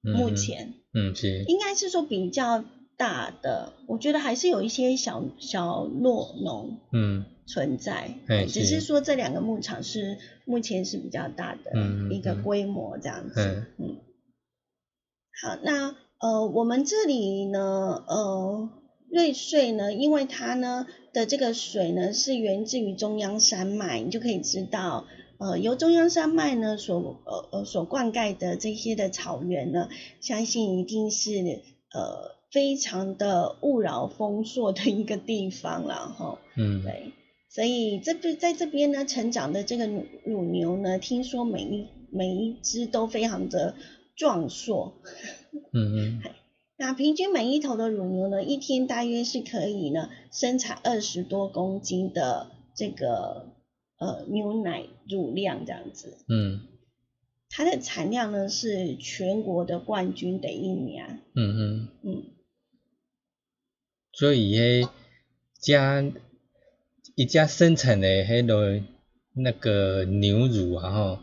[0.03, 2.63] 目前，嗯，是，应该是说比较
[2.95, 8.13] 大的，我觉得还是有一些小小落农，嗯，存在，
[8.47, 11.71] 只是说这两个牧场是目前是比较大的
[12.11, 13.97] 一个规模这样子，嗯，
[15.41, 18.69] 好，那呃，我们这里呢，呃，
[19.09, 25.07] 瑞穗呢，因为它呢的这个水呢是源自于中央山脉，你就可以知道。
[25.39, 29.87] 呃，由中央山脉呢所呃呃所灌溉的这些的草原呢，
[30.19, 31.29] 相信一定是
[31.93, 36.39] 呃非常的物饶丰硕的一个地方了哈。
[36.55, 37.11] 嗯，对，
[37.49, 39.87] 所以这边在这边呢成长的这个
[40.25, 43.75] 乳牛呢，听说每一每一只都非常的
[44.15, 44.93] 壮硕。
[45.71, 46.21] 嗯嗯。
[46.79, 53.53] 那平均每一头的乳牛呢，一天大约是可以呢生产二十多公斤的这个。
[53.99, 56.61] 呃，牛奶乳量这样子，嗯，
[57.49, 62.23] 它的产量呢是全国的冠军的一年，嗯嗯嗯，
[64.11, 64.89] 所以迄
[65.59, 66.05] 家
[67.15, 68.83] 一家生产的迄个
[69.33, 71.19] 那个牛乳啊，吼，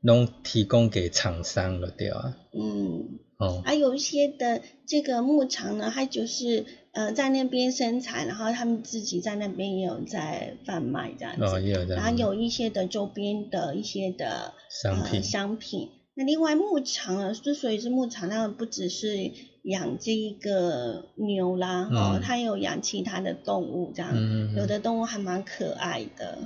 [0.00, 6.66] 拢提供给厂商了，对啊，嗯，哦，还有一些的这个牧场呢，它就是。
[6.92, 15.22] 呃，在那边生产，然后他们自己在那边也有在贩卖这样子，然后有一些的周边的一些的商品。
[15.22, 15.88] 商品。
[16.14, 19.30] 那另外牧场啊，之所以是牧场，那不只是
[19.62, 24.12] 养这一个牛啦，哦，它有养其他的动物这样，
[24.56, 26.38] 有的动物还蛮可爱的。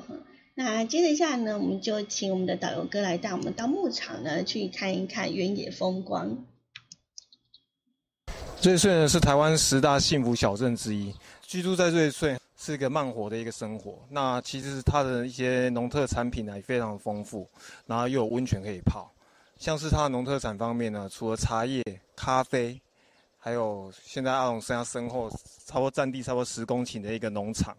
[0.55, 6.45] 那接着下来呢，我们就请我们的导游哥来带我们到牧场呢去看一看原野风光。
[8.65, 13.99] 瑞穗呢是台湾十大幸福小镇之一，居住在瑞穗是一个慢活的一个生活。
[14.09, 17.47] 那其实它的一些农特产品呢也非常丰富，
[17.85, 19.13] 然后又有温泉可以泡。
[19.59, 21.85] 像是它的农特产方面呢，除了茶叶、
[22.17, 22.81] 咖啡，
[23.39, 25.29] 还有现在阿龙身身后
[25.67, 27.77] 差不多占地差不多十公顷的一个农场。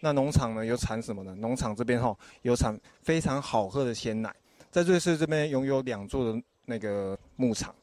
[0.00, 1.34] 那农场呢有产什么呢？
[1.34, 4.32] 农场这边哈有产非常好喝的鲜奶。
[4.70, 7.74] 在瑞穗这边拥有两座的那个牧场，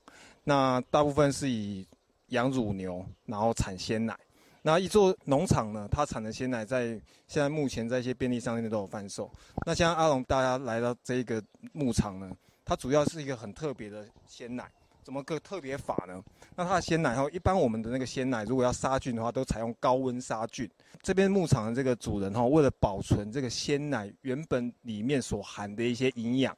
[0.45, 1.85] 那大部分是以
[2.27, 4.17] 养乳牛，然后产鲜奶。
[4.61, 9.31] 那一座农场呢，它产的鲜奶在现在目前在一些便利商店都有贩售。
[9.65, 12.29] 那像阿龙大家来到这个牧场呢，
[12.65, 14.69] 它主要是一个很特别的鲜奶，
[15.03, 16.21] 怎么个特别法呢？
[16.53, 20.69] 那它的鲜奶哈，一般我们的那个鲜奶如果要杀菌的话，都采用高温杀菌。
[21.01, 26.57] 这边牧场的这个主人哈，为了保存这个鲜奶原本里面所含的一些营养，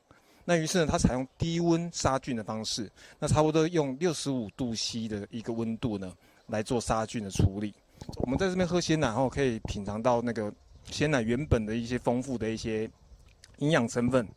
[0.50, 6.12] 那于是呢，它采用低温杀菌的方式，那差不多用六十五度 C 的一个温度呢
[6.47, 7.72] 来做杀菌的处理。
[8.16, 10.52] 我们在这边喝鲜奶后，可以品尝到那个
[10.86, 12.89] 鲜奶原本的一些丰富的一些
[13.60, 14.28] 营养成分。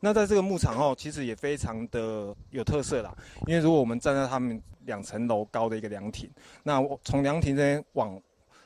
[0.00, 3.14] 那在这个牧场哦，其实也非常的有特色啦。
[3.46, 6.26] 因为如果我们站在他们两层楼高的一个凉亭，
[6.62, 8.18] 那我从凉亭这边往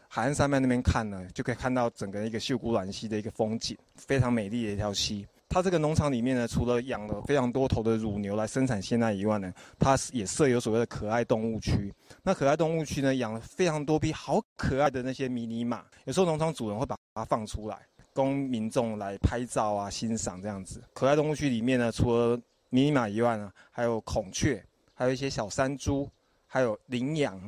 [0.07, 5.26] 海岸山脉那边看呢，就可以看到整个一个秀姑峦溪的一个风景，非常美丽的一条溪。
[5.55, 11.94] 它这个农场里面呢，除了养了非常多头的乳牛来生产鲜奶以外呢，它也设有所谓的可爱动物区。
[12.24, 17.78] 那可爱动物区呢，养了非常多匹好可爱的那些迷你马，有时候农场主人会把它放出来。
[18.12, 20.82] 供民众来拍照啊、欣赏这样子。
[20.92, 22.36] 可爱动物区里面呢，除了
[22.70, 24.61] 迷你马以外呢，还有孔雀，
[24.92, 26.11] 还有一些小山猪，
[26.48, 27.40] 还有羚羊。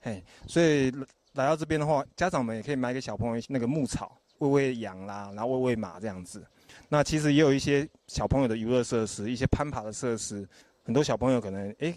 [0.00, 0.90] 嘿，所以
[1.34, 6.44] 来到这边的话，家长们也可以买给小朋友那个牧草，喂喂羊啦，然后喂喂马这样子。
[6.88, 10.46] 那其实也有一些小朋友的娱乐设施，一些攀爬的设施。
[10.84, 11.94] 很多小朋友可能诶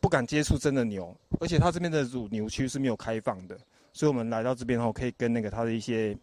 [0.00, 3.58] 不敢接触真的牛，而且它这边的乳牛区是没有开放的，
[3.92, 6.16] 所以我们来到这边后，可以跟那个它的一些。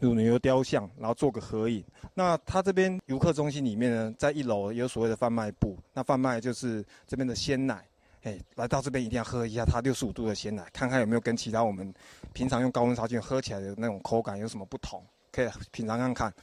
[0.00, 1.82] 乳牛雕像，然后做个合影。
[2.12, 7.86] 那它这边游客中心里面呢，在一楼有所谓的贩卖部，那贩卖就是这边的鲜奶。
[8.24, 11.94] 哎，来到这边一定要喝一下它六十五度的鲜奶，看看有没有跟其他我们
[12.32, 16.34] 平常用高温杀菌喝起来的那种口感有什么不同，可以品尝看看。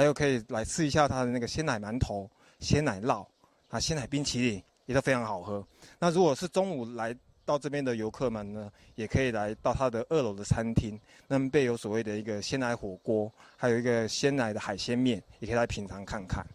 [0.00, 3.26] 还有可以来试一下它的那个鲜奶馒头、鲜奶酪
[3.68, 5.62] 啊、鲜奶冰淇淋，也都非常好喝。
[5.98, 7.14] 那如果是中午来。
[7.42, 10.96] 到这边的游客们呢，也可以来到它的二楼的餐厅，
[11.26, 16.46] 那么备有所谓的一个鲜奶火锅，还有一个鲜奶的海鲜面，也可以来品尝看看。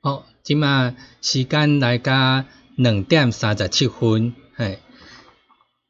[0.00, 2.42] 好，今嘛时间来到
[2.76, 4.78] 两点三十七分，嘿，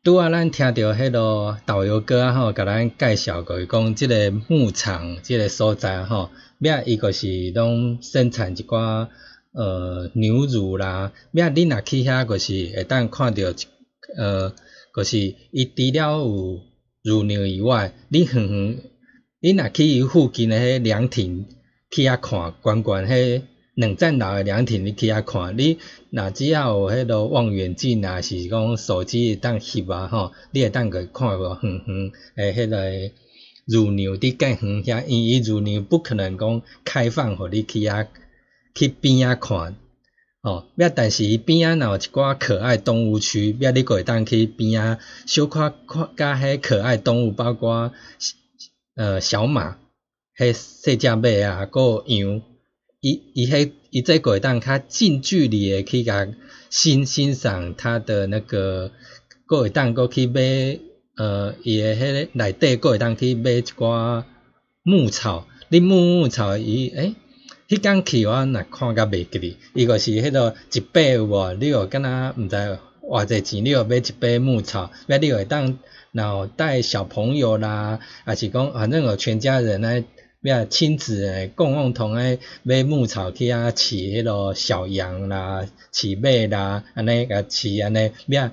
[0.02, 6.30] 拄啊，咱听到迄个导游哥啊吼，甲咱介绍过，讲即个牧场，即个所在吼。
[6.56, 9.08] 咩伊个是拢生产一寡
[9.52, 13.42] 呃牛乳啦，咩你若去遐个是会当看到，
[14.16, 14.54] 呃
[14.90, 16.60] 个是伊除了有
[17.02, 18.78] 乳牛以外，你远远
[19.40, 21.44] 你若去伊附近诶迄凉亭
[21.90, 23.42] 去遐看，观观迄
[23.80, 25.78] 两站楼诶凉亭，你去遐看，你
[26.10, 33.12] 若只要有迄个望远镜啊，是讲手机会当翕啊吼，你会当去看个远远诶迄个。
[33.66, 38.08] 乳牛伫介远遐，因为乳牛不可能讲开放互你去遐
[38.74, 39.76] 去边仔看，
[40.42, 47.92] 哦，要但是伊边仔若有一寡可爱动物区，要你会当去边仔小看看甲迄可爱动物，包括
[48.96, 49.78] 呃小马、
[50.36, 52.42] 迄细只马啊，个羊，
[53.00, 56.28] 伊伊迄伊这会当较近距离诶去甲
[56.68, 58.92] 欣欣赏它的那个，
[59.46, 60.78] 个会当个去买。
[61.16, 64.24] 呃，伊诶迄个内底个会当去买一寡
[64.82, 67.14] 牧草，你牧牧草伊诶，
[67.68, 71.52] 迄工去我若看甲袂记哩，伊个是迄个一百有无？
[71.60, 72.56] 你有敢若毋知
[73.02, 75.78] 偌济钱，你有买一百牧草，买你会当
[76.12, 80.04] 然后带小朋友啦，还是讲反正有全家人诶，
[80.42, 88.50] 要亲子诶共共同诶买牧草去啊饲迄啰小羊啦，饲马啦，安尼甲饲安尼，要。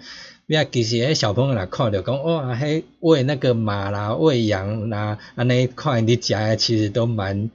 [0.48, 7.52] 呀，其实迄小朋友来看着讲，哇，迄喂那个马啦，喂羊啦，安尼看你食诶，其实都蛮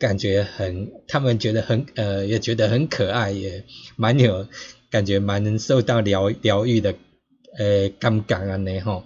[0.00, 3.64] 感觉很，他们觉得很呃，也觉得很可爱，也
[3.94, 4.48] 蛮有
[4.90, 6.96] 感觉，蛮受到疗疗愈的，
[7.56, 9.04] 呃，感觉安尼吼。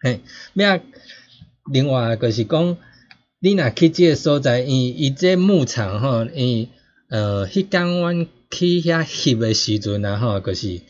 [0.00, 0.20] 嘿，
[0.52, 0.82] 咩？
[1.72, 2.76] 另外就是讲，
[3.40, 6.68] 你若去即个所在，伊伊这牧场吼，伊
[7.08, 10.80] 呃，迄天阮去遐翕诶时阵啊吼，就是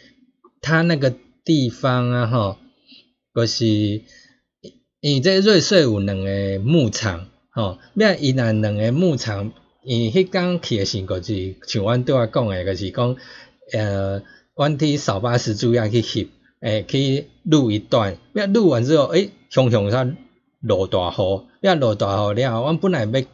[0.61, 1.15] 他那个。
[1.43, 2.59] 地方啊，吼，
[3.33, 13.17] 个是伊这瑞穗有两个牧场，吼，咩伊若两个牧场，伊迄工去诶时个是像阮对我讲诶，个是讲，
[13.73, 14.23] 呃，
[14.55, 16.29] 阮去扫把时主要去翕，
[16.61, 20.15] 诶，去录一段，咩录完之后，诶，熊熊煞
[20.61, 23.27] 落大雨，咩落大雨了，后，阮本来要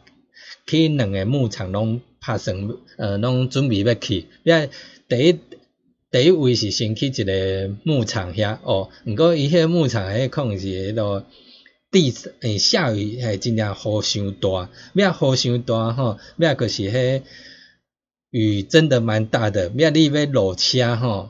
[0.65, 4.69] 去两个牧场拢拍算，呃，拢准备要去，咩
[5.07, 5.39] 第一。
[6.09, 11.25] 第一位是先去一个牧场遐哦，毋过伊迄个牧场迄可能是迄落
[11.91, 17.21] 地诶下雨诶真正雨伤大，咩雨伤大吼，咩就是迄
[18.29, 21.29] 雨真的蛮大的，咩你要落车吼，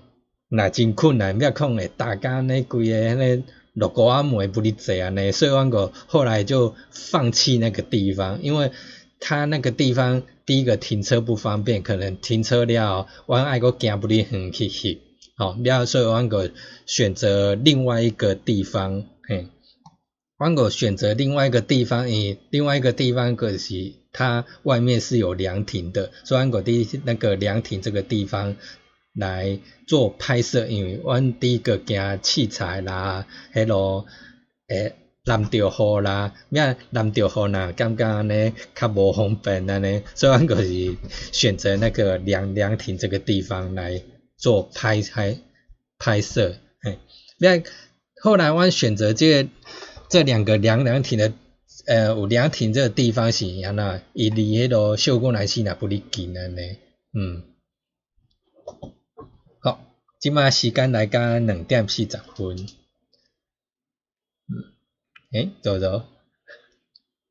[0.50, 3.44] 若真困难，咩可能会大家那规个
[3.78, 8.72] 迄个落雨啊梅不哩济安尼，所以阮个后来就放弃那个地方，因为
[9.20, 15.00] 他那个地方第一个停车不方便，可能停车了，我爱个行不离远去去，
[15.36, 16.52] 好，了所以我个
[16.86, 19.48] 选择另外一个地方，嘿，
[20.40, 28.56] 我个选择另外一个地方，诶，另外一个地方个是它外面是有凉亭的，所以我第那个凉亭这个地方
[29.18, 34.06] 来做拍摄，因为阮第一个惊器材啦，迄落
[34.70, 34.96] 诶。
[35.28, 40.96] 淋着雨啦，咩淋着雨呐，感觉呢较无方便安尼，所以阮就是
[41.34, 44.02] 选择那个凉凉亭这个地方来
[44.38, 45.38] 做拍拍
[46.00, 46.56] 拍摄。
[46.80, 46.98] 嘿，
[47.40, 47.62] 咩
[48.24, 49.50] 后来阮选择这
[50.08, 51.34] 这两个凉凉亭的，
[51.88, 56.78] 呃，有凉亭这个地方是安那，伊离迄个秀姑南溪那不离近安尼，
[57.12, 57.57] 嗯。
[60.18, 62.68] 好，即马时间来到两点四十分。
[65.34, 66.04] 哎，走走，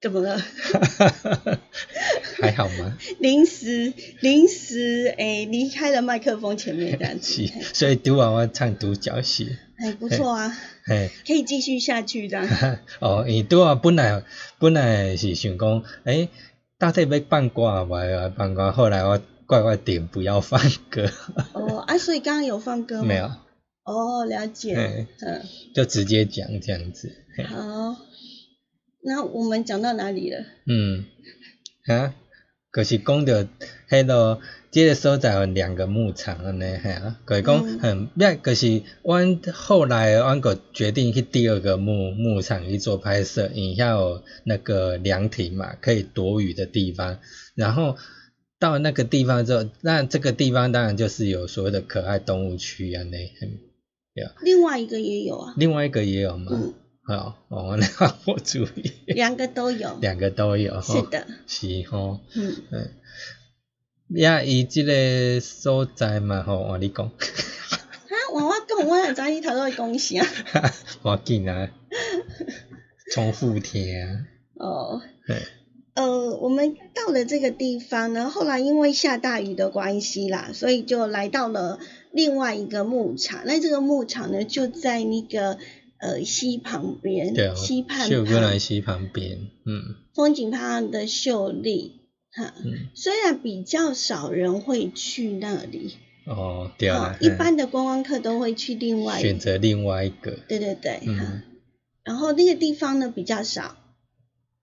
[0.01, 0.39] 怎么了？
[2.41, 2.97] 还好吗？
[3.19, 10.53] 临时临时诶，离开了麦克风前面这样子， 所以读完我唱独角戏，哎，不错啊，
[10.87, 12.47] 哎，可以继续下去的。
[13.01, 14.23] 哦，伊拄啊本来
[14.59, 16.29] 本来是想讲，哎，
[16.79, 17.99] 到底要放歌嘛，
[18.37, 21.11] 放歌，后来我怪怪点不要放歌。
[21.53, 23.05] 哦，啊，所以刚刚有放歌吗？
[23.07, 23.31] 没有。
[23.85, 25.43] 哦，了解，嗯，
[25.75, 27.13] 就直接讲这样子。
[27.49, 27.97] 好，
[29.05, 30.45] 那我们讲到哪里了？
[30.67, 31.05] 嗯，
[31.87, 32.13] 啊，
[32.73, 33.33] 可是讲到
[33.89, 34.41] 迄个，
[34.73, 38.35] 这个所在有两个牧场安尼，系啊，可是讲，嗯，咩？
[38.35, 47.21] 可是阮后来阮个决定去第二个牧牧场去做拍摄，因遐有那个凉亭嘛，可以躲雨的地方。
[47.55, 47.97] 然后
[48.59, 53.59] 到那个地方之后，那这个地方当然就是有所谓的可爱动物区啊，那很。
[54.41, 56.51] 另外一个也有啊，另外一个也有吗？
[56.51, 56.73] 嗯，
[57.05, 57.87] 好，我那
[58.25, 62.57] 我注意，两个都有，两个都有，是的，是吼，嗯。
[62.71, 62.91] 嗯，
[64.19, 67.79] 呀，伊即个所在嘛吼，我你讲，哈，
[68.33, 70.27] 我我讲，我也知你头都会讲啥，
[71.03, 71.71] 我紧啊，
[73.13, 75.03] 重复听啊，哦，
[75.97, 81.81] 呃，我们到了这个地方呢，后来因为下大雨的关系啦，所以就来到了。
[82.13, 85.59] 另外一个牧场，那这个牧场呢，就在那个
[85.99, 92.01] 呃溪旁边，对溪畔，秀哥兰溪旁边，嗯，风景旁的秀丽，
[92.33, 92.55] 哈，
[92.95, 101.43] 虽然比较少人会去那里，哦，对啊，一般的观光客都会去另外选择另外一个，对对对，哈，
[102.03, 103.77] 然后那个地方呢比较少，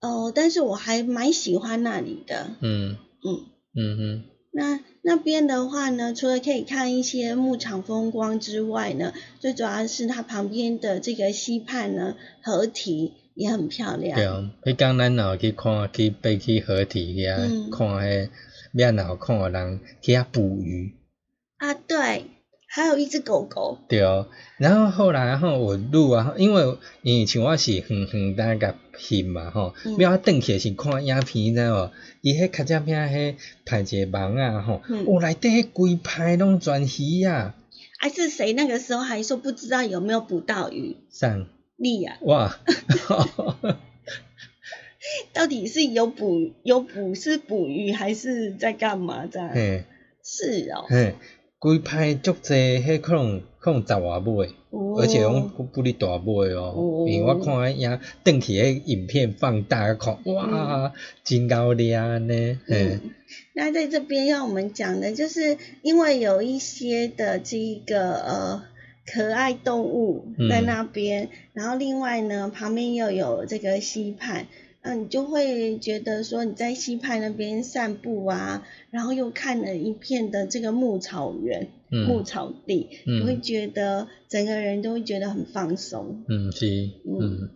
[0.04, 4.24] 哦，但是我还蛮喜欢那里的，嗯嗯嗯哼。
[4.52, 14.16] 那那边的话呢，除了可以看一些牧场风光之外呢，最主要是它旁边的这个溪畔呢，河堤也很漂亮。
[14.16, 18.30] 对啊，你讲咱若去看去爬去河堤遐看迄，
[18.74, 20.94] 免然后看人去遐捕鱼。
[21.58, 22.26] 啊，对。
[22.76, 23.78] 还有一只狗狗。
[23.88, 24.26] 对哦，
[24.58, 31.92] 然后后来吼我录啊，因为以前我是远远单个翕嘛吼，要我转起是看影片知无？
[32.22, 37.54] 伊迄卡只片迄拍一个网啊吼，我内底迄规排拢全鱼啊。
[38.00, 40.98] 还是谁那个时候还说不知道有没有捕到鱼？
[41.12, 41.46] 上
[41.78, 42.18] 力啊！
[42.22, 42.58] 哇，
[45.32, 49.86] 到底是有捕有捕是捕鱼还是在干嘛在？
[50.24, 50.88] 是哦。
[51.64, 54.50] 规排足济，迄可能可能十外尾，
[55.00, 57.06] 而且拢不哩大尾哦。
[57.08, 60.92] 因为我看迄影，登起迄影片放大看，哇，
[61.24, 62.60] 真高亮呢。
[62.68, 63.00] 嗯，
[63.54, 68.64] 那在这边要我们讲的，就是因为有一些的这个呃
[69.06, 74.48] 可爱动物在那边，然后另外呢，旁边又有这个溪畔。
[74.84, 86.26] 嗯，你就会觉得说你在溪畔那边散步啊，然后又看了一片的这个牧草原、牧草地，你会觉得整个人都会觉得很放松。
[86.28, 86.68] 嗯，是，
[87.08, 87.50] 嗯。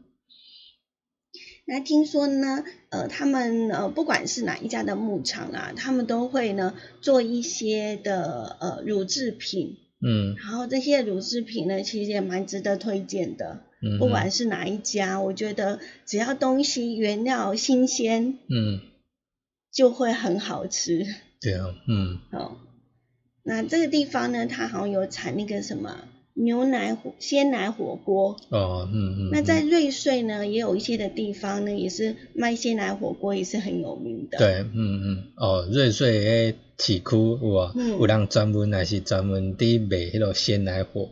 [1.65, 9.75] 那听说呢，呃，他们呃，不管是哪一家的牧场啊，他们都会呢做一些的呃乳制品。
[10.01, 10.34] 嗯。
[10.38, 13.63] 然后这些乳制品呢，其实也蛮值得推荐的。
[13.99, 18.82] 不管是哪一家，我觉得只要东西原料新鲜，嗯，
[19.71, 21.05] 就会很好吃。
[21.39, 22.19] 对啊，嗯。
[22.32, 22.57] 哦，
[23.43, 28.36] 那这个地方呢，它好像有产那个什么牛奶火鲜奶火锅。
[28.49, 29.30] 哦，嗯嗯。
[29.32, 34.39] 那在瑞穗呢，也有一些的地方呢，也是卖鲜奶火锅，也是很有名的。
[34.39, 35.23] 对，嗯嗯。
[35.36, 41.09] 哦，瑞穗诶市区有啊，有人专门还是专门伫卖迄个鲜奶火。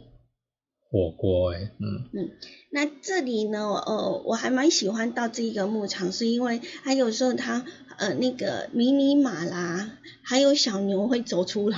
[0.95, 2.07] 火锅哎，嗯。
[2.13, 2.29] 嗯，
[2.69, 7.65] 那这里呢，呃，我还蛮喜欢到这个牧场，是因为它有时候它
[7.97, 11.77] 呃那个迷你马啦，还有小牛会走出来，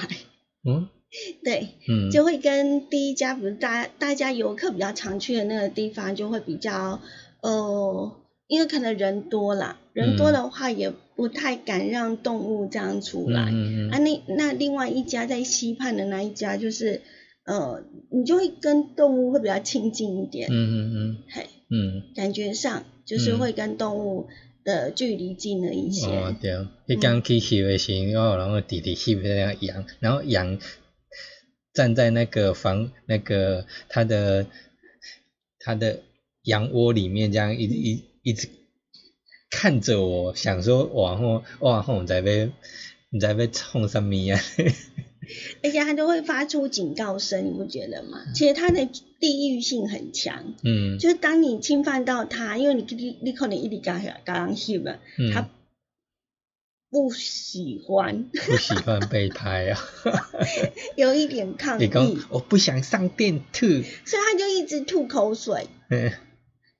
[0.63, 0.88] 嗯，
[1.43, 7.01] 对，嗯，就会跟第一家不是大大家游客比较常去的那个地方，就会比较
[7.41, 8.11] 呃，
[8.45, 17.01] 因为可能人多啦，人多的话也不太敢让动物这样出来，嗯嗯，啊那那另外一家在西畔的那一家就是。
[17.48, 24.28] 呃，你就会跟动物会比较亲近一点，嗯嗯嗯，嘿，嗯，感觉上就是会跟动物
[24.66, 26.08] 的距离近了一些。
[26.08, 30.60] 哦，对，你刚去翕的时候，然后弟弟翕那个羊，然后羊
[31.74, 34.45] 站在那个房那个他的
[35.58, 36.02] 他的
[36.43, 38.50] 羊窝里面，这样一一一直
[39.50, 42.52] 看着我，想说往后往后在被
[43.10, 44.38] 你在被冲什么呀？
[45.64, 48.20] 而且它都会发出警告声，你不觉得吗？
[48.34, 48.88] 其实它的
[49.20, 55.00] 地域性很强，嗯，就是当你侵犯到它，因为你你你可能一直刚刚 hit 了，
[55.34, 55.50] 它
[56.90, 59.80] 不喜欢，不喜欢被拍啊，
[60.96, 61.90] 有一点抗 议，
[62.30, 66.12] 我不想上电吐，所以它就一直吐口水，嗯，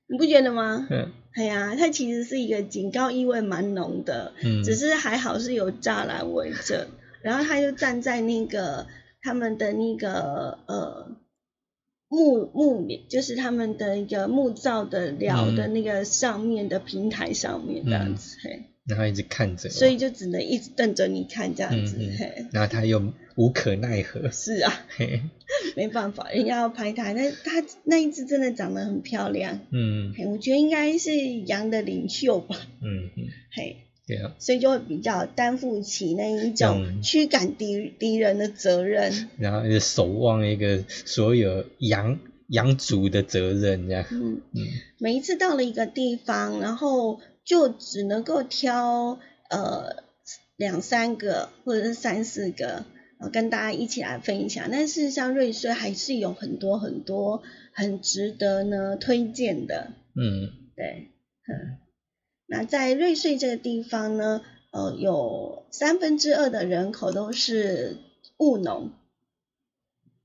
[0.06, 0.86] 你不觉得吗？
[0.90, 6.88] 嗯，哎呀，它其实是一个警告意味蛮浓的，嗯，只是还好是有栅栏围着。
[7.22, 8.86] 然后他就站在那个
[9.20, 11.16] 他们的那个呃
[12.08, 25.20] 木木就是他们的一个木造的寮的那个上面的平台上面这样子，嘿，然后一直看着，所以就只能一直瞪着你看这样子，嘿，然后他又无可奈何，是啊，嘿，
[25.76, 33.84] 没办法，人家要拍他，那他那一只真的长得很漂亮，嗯，嘿，我觉得应该是羊的领袖吧，嗯嗯，嘿。
[34.38, 44.06] 所以就会比较担负起那一种驱赶敌敌人的责任，然后守望一个所有羊羊族的责任这样。
[44.10, 44.66] 嗯嗯，
[44.98, 49.18] 每一次到了一个地方，然后就只能够挑
[49.50, 50.02] 呃
[50.56, 52.86] 两三个或者是三四个，
[53.32, 54.68] 跟大家一起来分享。
[54.72, 57.42] 但事实上，瑞穗还是有很多很多
[57.72, 59.92] 很值得呢推荐的。
[60.14, 61.10] 嗯，对，
[61.46, 61.78] 嗯。
[62.50, 64.40] 那在瑞穗这个地方呢，
[64.70, 67.98] 呃，有三分之二的人口都是
[68.38, 68.90] 务农。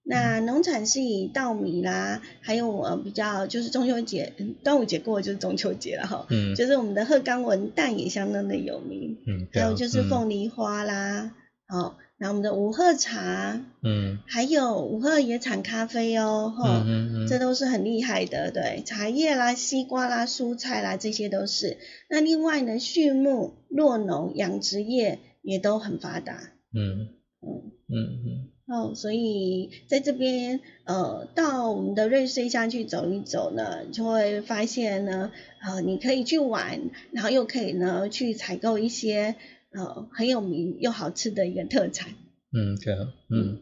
[0.05, 11.35] 那农产是以稻米啦，还有呃比较就是中秋节、端午节过就是中秋节了哈，嗯，就是我们的鹤冈文旦也相当的有名，嗯，还有就是凤梨花啦，
[11.67, 11.97] 好。
[12.23, 21.77] 那我们的五鹤茶，嗯，还有五鹤野产咖啡哦，哈，嗯嗯这都是很厉害的，对，茶叶啦、西瓜啦、蔬菜啦，这些都是。
[22.09, 26.39] 那另外呢，畜牧、酪农、养殖业也都很发达，
[26.73, 27.09] 嗯
[27.41, 28.49] 嗯嗯嗯。
[28.65, 35.29] 哦，所以在这边，呃，到我们的瑞穗乡去走一走呢，就会发现呢，
[35.61, 36.79] 呃，你可以去玩，
[37.11, 39.35] 然后又可以呢去采购一些。
[39.73, 42.13] 呃，很有名又好吃的一个特产。
[42.51, 43.59] 嗯，对啊，嗯。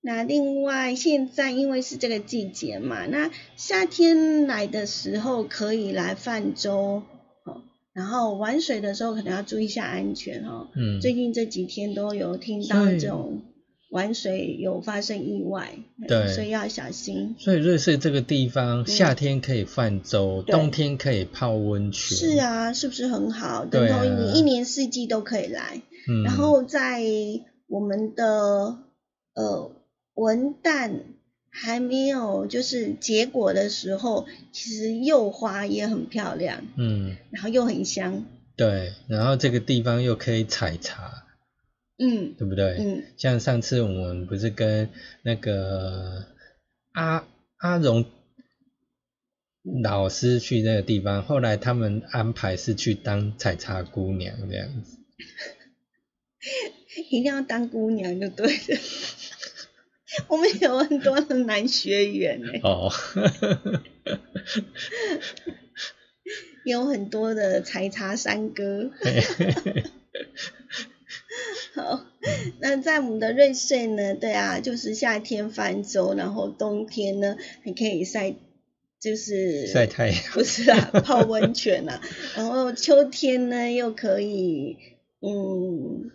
[0.00, 7.02] 那另外，现在因为是这个季节嘛，那夏天来的时候可以来泛舟，
[7.44, 7.62] 哦，
[7.92, 10.68] 然后玩水的时候可能要注意一下安全哦。
[10.74, 11.00] 嗯。
[11.00, 13.42] 最近这几天都有听到这种。
[13.92, 15.74] 玩水有发生意外，
[16.08, 17.36] 对，所以要小心。
[17.38, 22.16] 所以瑞士这个地方，夏天可以泛舟，冬天可以泡温泉。
[22.16, 23.66] 是啊，是不是很好？
[23.66, 25.82] 等同你一年四季都可以来。
[26.08, 26.22] 嗯。
[26.24, 27.02] 然后在
[27.66, 28.78] 我们的
[29.34, 29.70] 呃
[30.14, 31.02] 文旦
[31.50, 36.64] 还没有就是结果的时候，其实柚花也很漂亮。
[36.78, 37.18] 嗯。
[37.30, 38.24] 然后又很香。
[38.56, 41.24] 对，然后这个地方又可以采茶。
[42.02, 42.76] 嗯，对不对？
[42.80, 44.88] 嗯，像上次我们不是跟
[45.22, 46.26] 那个
[46.92, 47.24] 阿
[47.58, 48.04] 阿荣
[49.82, 54.98] 老师去那个地方，后来他们安排是去当采茶姑娘这样子。
[56.96, 58.78] 一定要当姑娘就对了。
[60.28, 62.60] 我们有很多的男学员哎。
[62.64, 62.90] 哦。
[66.64, 68.90] 有很多的采茶山歌。
[71.82, 72.06] 好，
[72.60, 74.14] 那在我们的瑞穗呢？
[74.14, 78.34] 对啊，就是夏天泛舟，然后冬天呢还可以晒，
[79.00, 82.00] 就是晒太阳，不是啊， 泡温泉啊。
[82.36, 84.76] 然后秋天呢又可以，
[85.20, 86.10] 嗯，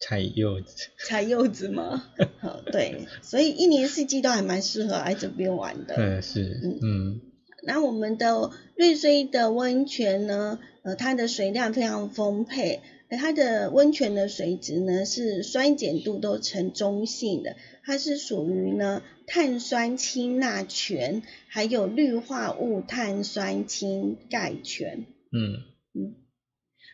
[0.00, 2.04] 采柚子，采柚子吗？
[2.40, 5.94] 好，对，所以一年四季都还蛮适合来这边玩的。
[5.96, 7.20] 嗯，是，嗯嗯。
[7.64, 10.58] 那我们的瑞穗的温泉呢？
[10.82, 12.80] 呃，它的水量非常丰沛。
[13.18, 25.04] 它的温泉的水质呢是酸碱度都呈中性的，它是属于呢碳酸氢钠泉，还有氯化物碳酸氢钙泉。
[25.30, 25.62] 嗯
[25.94, 26.14] 嗯，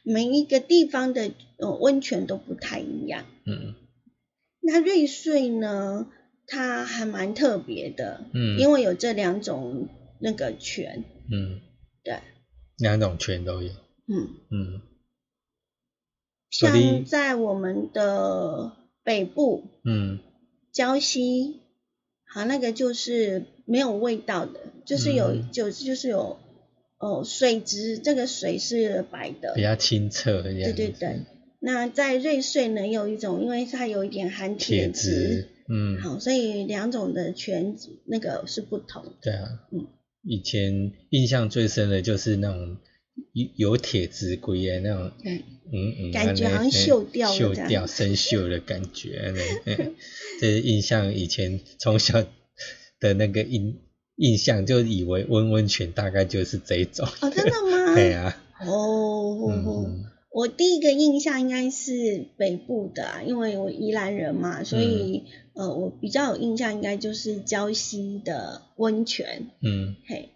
[0.02, 3.24] 每一个地方的呃温泉都不太一样。
[3.46, 3.74] 嗯，
[4.60, 6.08] 那瑞穗呢，
[6.46, 8.24] 它还蛮特别的。
[8.32, 9.88] 嗯，因为有这两种
[10.20, 11.04] 那个泉。
[11.30, 11.60] 嗯，
[12.02, 12.18] 对，
[12.78, 13.72] 两种泉都有。
[14.06, 14.80] 嗯嗯。
[16.50, 18.72] 像在我们的
[19.04, 20.18] 北部，嗯，
[20.72, 21.60] 礁溪，
[22.24, 26.38] 好，那个就是没有味道的，就是有，就就是有，
[26.98, 31.20] 哦，水质，这个水是白的，比较清澈，对对对。
[31.60, 37.76] 那在瑞穗呢，有一种，因为它有一点含铁质，嗯，好，所以两种的泉
[38.06, 39.04] 那个是不同。
[39.20, 39.86] 对啊，嗯，
[40.22, 42.78] 以前印象最深的就是那种。
[43.56, 49.32] 有有铁质龟的那种，嗯嗯，感觉好像锈掉锈掉生锈的感觉，
[50.40, 52.24] 这是印象以前从小
[53.00, 53.78] 的那个印
[54.16, 57.06] 印象，就以为温温泉大概就是这种。
[57.20, 57.94] 哦，真的吗？
[57.96, 58.40] 对啊。
[58.60, 59.52] 哦，
[60.30, 65.24] 我第一个印象应该是北部的，因为我宜兰人嘛，所以
[65.54, 69.48] 呃，我比较有印象应该就是礁溪的温泉。
[69.62, 70.30] 嗯，嘿。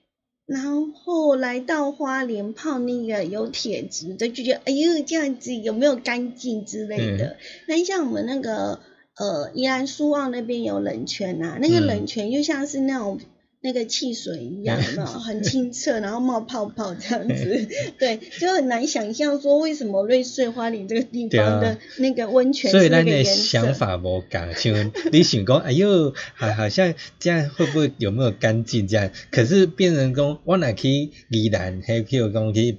[0.46, 7.36] 然后来到花莲泡那个有铁质的，就觉得哎呦这样子有没有干净之类的。
[7.68, 8.80] 那像我们那个
[9.16, 13.18] 呃宜兰苏澳那边有冷泉啊，那个冷泉就像是那种。
[13.64, 23.32] 那个汽水一样 的，很清澈，然后冒泡泡这样子， 对，就很难想象说为什么瑞穗花莲这个地方的那个温泉是那个颜色。
[23.32, 29.10] 想法无共，像你想讲，哎呦，好好像这样会不会有没有干净这样？
[29.30, 32.78] 可是变成讲，我哪去宜兰，还譬如讲去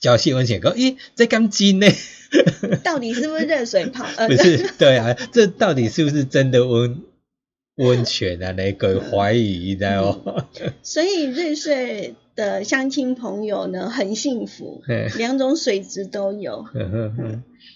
[0.00, 1.88] 礁溪温泉，讲咦，这干净呢？
[2.84, 4.04] 到底是不是热水泡？
[4.28, 7.02] 不是，对啊，这到底是不是真的温？
[7.76, 10.46] 温泉啊，那个怀疑的哦。
[10.82, 14.82] 所以瑞穗的乡亲朋友呢，很幸福，
[15.16, 16.66] 两种水质都有，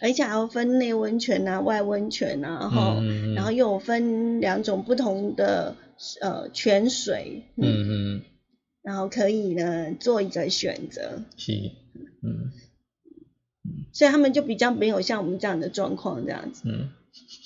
[0.00, 3.02] 而且还要分内温泉啊、外温泉啊，哈，
[3.34, 5.76] 然后又有分两种不同的
[6.20, 7.64] 呃泉水，嗯
[8.16, 8.22] 嗯，
[8.82, 11.52] 然后可以呢做一个选择，是，
[12.22, 12.50] 嗯，
[13.92, 16.90] 所以他们就比较没有像我们这样的状况这样子，嗯。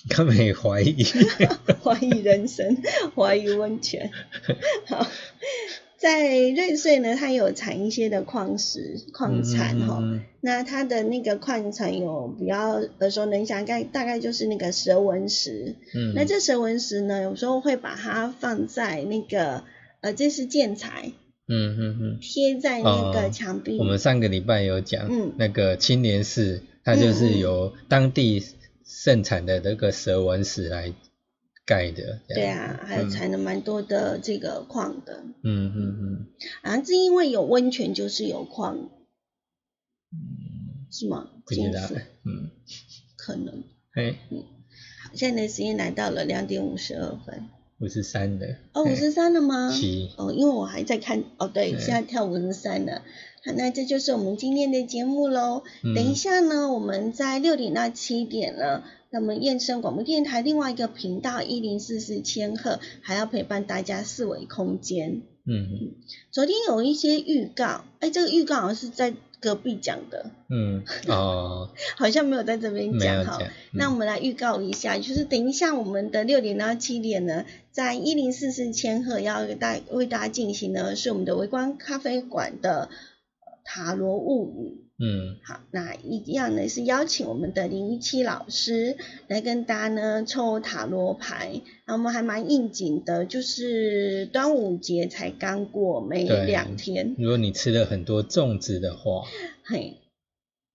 [0.08, 1.04] 根本怀疑，
[1.82, 2.76] 怀疑人生，
[3.14, 4.10] 怀疑温泉。
[4.86, 5.06] 好，
[5.98, 10.02] 在瑞穗呢，它有产一些的矿石、矿产哈。
[10.40, 15.74] 那它的那个矿产有比较耳熟能详，概大概就是那个蛇纹石。
[15.94, 16.14] 嗯。
[16.14, 19.64] 那这蛇纹石呢，有时候会把它放在那个
[20.00, 21.12] 呃，这是建材。
[21.48, 22.18] 嗯嗯嗯。
[22.20, 23.76] 贴在那个墙壁。
[23.78, 28.42] 我们上个礼拜有讲，嗯，那个青年寺，它就是由当地。
[28.88, 30.94] 盛产的那个蛇纹石来
[31.66, 36.26] 盖的，对啊，还有产了蛮多的这个矿的，嗯嗯嗯，
[36.62, 38.78] 啊，是因为有温泉就是有矿，
[40.10, 41.28] 嗯，是吗？
[41.44, 41.80] 不知道，
[42.24, 42.50] 嗯，
[43.18, 43.62] 可能，
[43.92, 44.42] 哎，嗯，
[45.04, 47.46] 好，现在的时间来到了两点五十二分，
[47.80, 49.70] 五十三的，哦，五十三了吗？
[49.70, 53.02] 七，哦，因为我还在看，哦，对，现在跳五十三了。
[53.44, 55.62] 那这就是我们今天的节目喽。
[55.94, 65.22] 等一下呢，我们在六点到七点呢，那么燕声广播电台另外一个频道一零四四千赫还要陪伴大家四维空间。
[65.46, 65.94] 嗯，
[66.30, 70.30] 昨天有一些预告，哎，这个预告好像是在隔壁讲的。
[70.50, 73.38] 嗯，哦， 好像没有在这边讲哈。
[73.72, 82.90] 那我们来预告一下，就是等一下我们的六点到七点呢，在一零四四千赫要大为大家进行的是我们的微观咖啡馆的。
[83.70, 88.96] 塔罗物语，嗯，好，那一样呢是邀请我们的林一七老师
[89.26, 99.26] 来跟大家呢抽塔罗牌，那我们还蛮应景的，就是端午节才刚过没两天，如果你吃了很多粽子的话，
[99.64, 99.98] 嘿，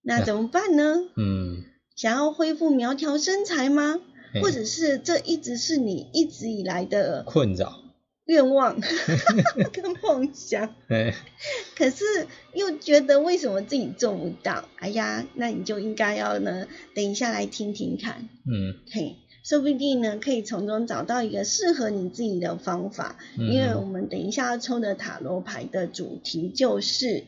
[0.04, 1.00] 那怎么办呢？
[1.16, 1.64] 嗯，
[1.96, 4.00] 想要恢复苗条身材吗？
[4.40, 7.83] 或者是这一直是你一直以来的困扰？
[8.26, 8.80] 愿望
[9.74, 10.74] 跟梦想，
[11.76, 12.06] 可是
[12.54, 14.64] 又觉得为什么自己做不到？
[14.78, 23.18] 哎呀，那你就应该要呢，等一下来听听看，嗯，嘿，说不定呢可以从中找到一个适合你自己的方法。
[23.38, 27.26] 因为我们等一下要抽的塔罗牌的主题就是，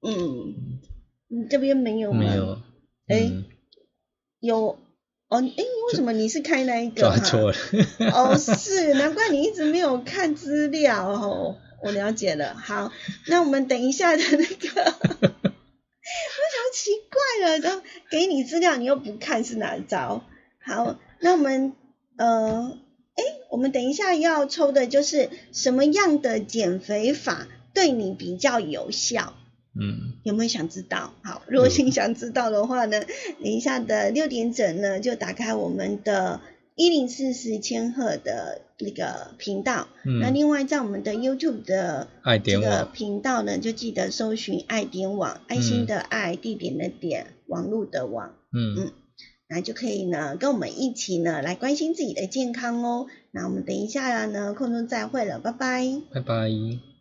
[0.00, 0.80] 嗯，
[1.28, 2.20] 你这边没有吗？
[2.20, 2.62] 没有，
[3.08, 3.30] 哎，
[4.40, 4.78] 有。
[5.32, 7.00] 哦，哎，为什么你是开那一个？
[7.00, 7.56] 抓错了。
[8.12, 11.56] 哦，是，难怪你一直没有看资料哦。
[11.82, 12.54] 我了解了。
[12.54, 12.92] 好，
[13.28, 20.22] 那我们等一下的那个， 我想奇怪了，然后给你资料你又不看是哪招？
[20.62, 21.72] 好，那我们
[22.18, 22.78] 呃，
[23.14, 29.34] 哎，我们等一下要抽的就是什么样的减肥法对你比较有效？
[29.78, 31.12] 嗯，有没有想知道？
[31.22, 33.00] 好，如果你想知道的话呢，
[33.42, 36.40] 等一下的六点整呢，就打开我们的。
[36.74, 39.88] 一零四四千赫的那个频道，
[40.22, 42.08] 那另外在我们的 YouTube 的
[42.42, 48.92] 这个频道呢，就记得搜寻爱点网，爱心的爱，地点的点，网络的网，嗯嗯，
[49.50, 53.06] 那就可以呢，跟我们一起呢来关心自己的健康哦。
[53.32, 56.91] 那我们等一下呢，空中再会了，拜拜，拜拜。